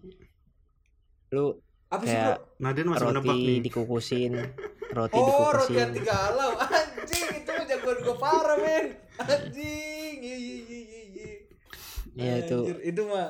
Lu 1.30 1.56
apa 1.88 2.04
sih 2.04 2.12
bro 2.12 2.36
kayak 2.36 2.40
Naden 2.58 2.88
masih 2.90 3.06
roti 3.08 3.30
nih 3.30 3.60
dikukusin, 3.62 4.32
roti 4.98 5.14
Oh, 5.14 5.24
roti 5.54 5.72
dikukusin. 5.72 5.88
hati 5.88 6.02
galau. 6.02 6.52
Anjing, 6.58 7.28
itu 7.38 7.50
mah 7.50 7.64
jagoan 7.64 7.98
gue 8.02 8.16
parah, 8.18 8.58
men. 8.58 8.86
Anjing. 9.16 10.16
Iya, 10.20 10.36
iya, 10.36 10.58
iya, 10.58 10.80
iya, 10.82 11.02
iya. 11.06 11.32
Iya, 12.14 12.34
itu. 12.44 12.60
Anjir, 12.66 12.78
itu 12.84 13.02
mah 13.06 13.30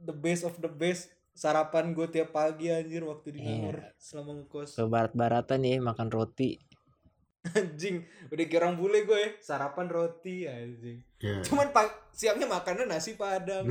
the 0.00 0.14
best 0.16 0.42
of 0.42 0.56
the 0.58 0.72
best 0.72 1.06
sarapan 1.32 1.92
gue 1.92 2.08
tiap 2.08 2.32
pagi 2.32 2.66
anjir 2.68 3.04
waktu 3.04 3.36
di 3.36 3.38
Iya. 3.38 3.52
Nangor 3.52 3.76
selama 3.96 4.30
ngekos. 4.40 4.70
Ke 4.74 4.84
barat-baratan 4.84 5.60
ya 5.60 5.76
makan 5.78 6.08
roti. 6.08 6.56
Anjing, 7.42 8.06
udah 8.30 8.46
kira 8.46 8.70
orang 8.70 8.78
bule 8.78 9.02
gue 9.02 9.18
ya. 9.18 9.30
Sarapan 9.42 9.90
roti 9.90 10.46
anjing. 10.46 11.02
ya 11.18 11.42
Cuman 11.42 11.74
pak 11.74 12.14
siangnya 12.14 12.46
makannya 12.46 12.86
nasi 12.86 13.18
padang. 13.18 13.66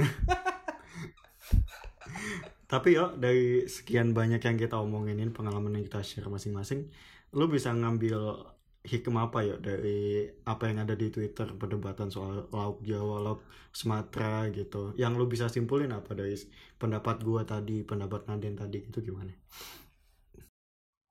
tapi 2.72 2.96
yo 2.96 3.12
dari 3.20 3.68
sekian 3.68 4.16
banyak 4.16 4.40
yang 4.40 4.56
kita 4.56 4.80
omongin 4.80 5.20
ini 5.20 5.32
pengalaman 5.32 5.76
yang 5.76 5.84
kita 5.84 6.00
share 6.08 6.32
masing-masing 6.32 6.88
lu 7.36 7.52
bisa 7.52 7.68
ngambil 7.76 8.48
hikmah 8.82 9.30
apa 9.30 9.46
ya 9.46 9.56
dari 9.62 10.26
apa 10.48 10.72
yang 10.72 10.88
ada 10.88 10.98
di 10.98 11.14
Twitter 11.14 11.46
perdebatan 11.54 12.10
soal 12.10 12.50
lauk 12.50 12.82
Jawa, 12.82 13.22
lauk 13.22 13.46
Sumatera 13.70 14.50
gitu. 14.50 14.98
Yang 14.98 15.14
lu 15.22 15.26
bisa 15.30 15.46
simpulin 15.48 15.94
apa 15.94 16.18
dari 16.18 16.34
pendapat 16.82 17.22
gua 17.22 17.46
tadi, 17.46 17.86
pendapat 17.86 18.26
Naden 18.26 18.58
tadi 18.58 18.82
itu 18.82 19.00
gimana? 19.06 19.32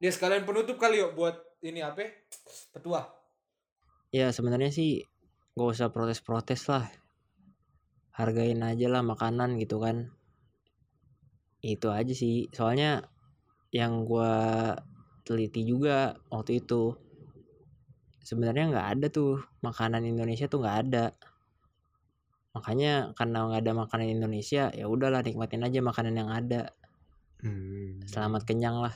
Dia 0.00 0.08
sekalian 0.08 0.48
penutup 0.48 0.80
kali 0.80 0.96
yuk 0.96 1.12
buat 1.12 1.36
ini 1.60 1.84
apa? 1.84 2.08
Petua. 2.72 3.04
ya 4.10 4.34
sebenarnya 4.34 4.74
sih 4.74 5.06
gak 5.54 5.70
usah 5.70 5.94
protes-protes 5.94 6.66
lah 6.66 6.82
hargain 8.10 8.58
aja 8.58 8.90
lah 8.90 9.06
makanan 9.06 9.54
gitu 9.62 9.78
kan 9.78 10.10
itu 11.62 11.86
aja 11.94 12.10
sih 12.10 12.50
soalnya 12.50 13.06
yang 13.70 14.02
gua 14.02 14.74
teliti 15.22 15.62
juga 15.62 16.18
waktu 16.26 16.58
itu 16.58 16.98
sebenarnya 18.26 18.74
nggak 18.74 18.88
ada 18.98 19.06
tuh 19.14 19.46
makanan 19.62 20.02
Indonesia 20.10 20.50
tuh 20.50 20.58
nggak 20.58 20.78
ada 20.90 21.14
makanya 22.50 23.14
karena 23.14 23.46
nggak 23.46 23.62
ada 23.62 23.72
makanan 23.78 24.08
Indonesia 24.10 24.74
ya 24.74 24.90
udahlah 24.90 25.22
nikmatin 25.22 25.62
aja 25.62 25.78
makanan 25.78 26.14
yang 26.18 26.30
ada 26.34 26.74
Hmm. 27.40 28.04
selamat 28.04 28.44
kenyang 28.44 28.84
lah 28.84 28.92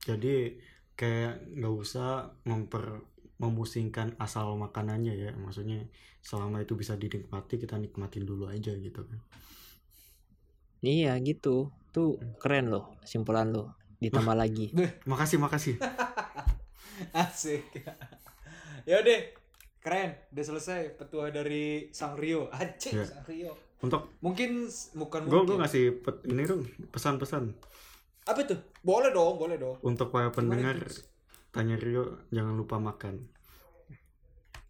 Jadi 0.00 0.56
kayak 0.94 1.56
nggak 1.56 1.74
usah 1.74 2.32
memper 2.44 3.04
memusingkan 3.36 4.16
asal 4.16 4.56
makanannya 4.56 5.14
ya. 5.14 5.30
Maksudnya 5.32 5.84
selama 6.20 6.60
itu 6.60 6.76
bisa 6.76 6.96
dinikmati 6.96 7.56
kita 7.56 7.76
nikmatin 7.76 8.24
dulu 8.24 8.46
aja 8.46 8.72
gitu 8.72 9.00
kan. 9.02 9.20
iya 10.80 11.12
gitu 11.20 11.68
tuh 11.92 12.16
keren 12.40 12.72
loh 12.72 12.96
simpulan 13.04 13.52
lo 13.52 13.76
ditambah 14.00 14.32
lagi 14.32 14.72
Makasih 15.04 15.36
makasih. 15.36 15.74
Asik. 17.16 17.64
ya 18.84 19.00
deh. 19.00 19.36
Keren, 19.80 20.12
udah 20.28 20.44
selesai 20.44 20.92
petua 20.92 21.32
dari 21.32 21.88
Sang 21.88 22.12
Rio. 22.12 22.52
Acik 22.52 22.96
Ya. 22.96 23.04
Sang 23.04 23.24
Rio. 23.24 23.56
Untuk 23.80 24.12
Mungkin 24.20 24.68
bukan 24.94 25.24
gue 25.24 25.40
gue 25.42 25.56
ngasih 25.56 25.84
pet- 26.00 26.24
ini 26.28 26.44
dong 26.44 26.64
pesan-pesan 26.88 27.56
Apa 28.22 28.40
tuh? 28.44 28.60
Boleh 28.80 29.10
dong, 29.10 29.36
boleh 29.36 29.56
dong. 29.56 29.76
untuk 29.80 30.08
para 30.08 30.28
pendengar 30.28 30.76
tanya 31.50 31.74
Rio 31.74 32.24
jangan 32.28 32.54
lupa 32.54 32.76
makan. 32.76 33.26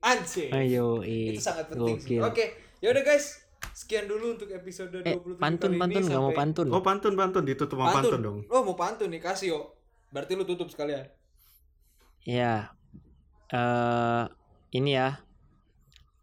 Anjing. 0.01 0.49
ayo 0.51 1.03
i 1.03 1.31
Itu 1.31 1.43
sangat 1.43 1.69
penting. 1.69 2.21
Oke, 2.21 2.45
ya 2.79 2.89
udah 2.89 3.03
guys. 3.03 3.37
Sekian 3.71 4.09
dulu 4.09 4.35
untuk 4.35 4.49
episode 4.49 4.89
27 4.91 5.05
eh 5.05 5.17
pantun 5.37 5.71
kali 5.71 5.79
pantun 5.79 6.01
ini 6.01 6.09
mau 6.11 6.27
sampai- 6.27 6.39
pantun 6.39 6.67
Oh 6.71 6.81
pantun 6.81 7.15
pantun 7.15 7.45
ditutup 7.45 7.77
sama 7.77 7.93
pantun, 7.93 8.01
Pantun. 8.11 8.21
dong. 8.23 8.39
Oh, 8.49 8.63
mau 8.63 8.73
pantun 8.75 9.09
nih 9.09 9.21
kasih 9.21 9.49
yo. 9.51 9.61
Berarti 10.09 10.33
lu 10.33 10.45
tutup 10.45 10.67
sekalian. 10.67 11.05
ya 12.21 12.69
eh 13.49 14.25
ini 14.71 14.93
ya 14.93 15.25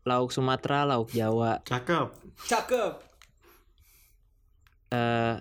lauk 0.03 0.29
Sumatera 0.29 0.85
lauk 0.85 1.09
Jawa 1.09 1.57
Cakep. 1.63 2.07
Cakep. 2.43 2.93
eh 4.89 5.35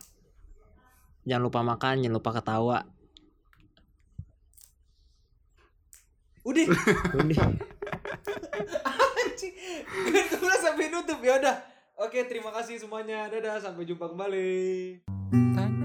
jangan 1.26 1.42
lupa 1.42 1.60
makan 1.66 2.00
jangan 2.00 2.16
lupa 2.16 2.30
ketawa 2.40 2.78
Udah. 6.46 6.62
udah. 7.18 7.50
Gue 10.06 10.22
udah 10.38 10.58
sampai 10.62 10.86
nutup 10.94 11.18
ya 11.18 11.42
udah. 11.42 11.58
Oke, 11.98 12.22
terima 12.30 12.54
kasih 12.54 12.78
semuanya. 12.78 13.26
Dadah, 13.26 13.58
sampai 13.58 13.82
jumpa 13.82 14.06
kembali. 14.06 15.02
Tanya 15.58 15.75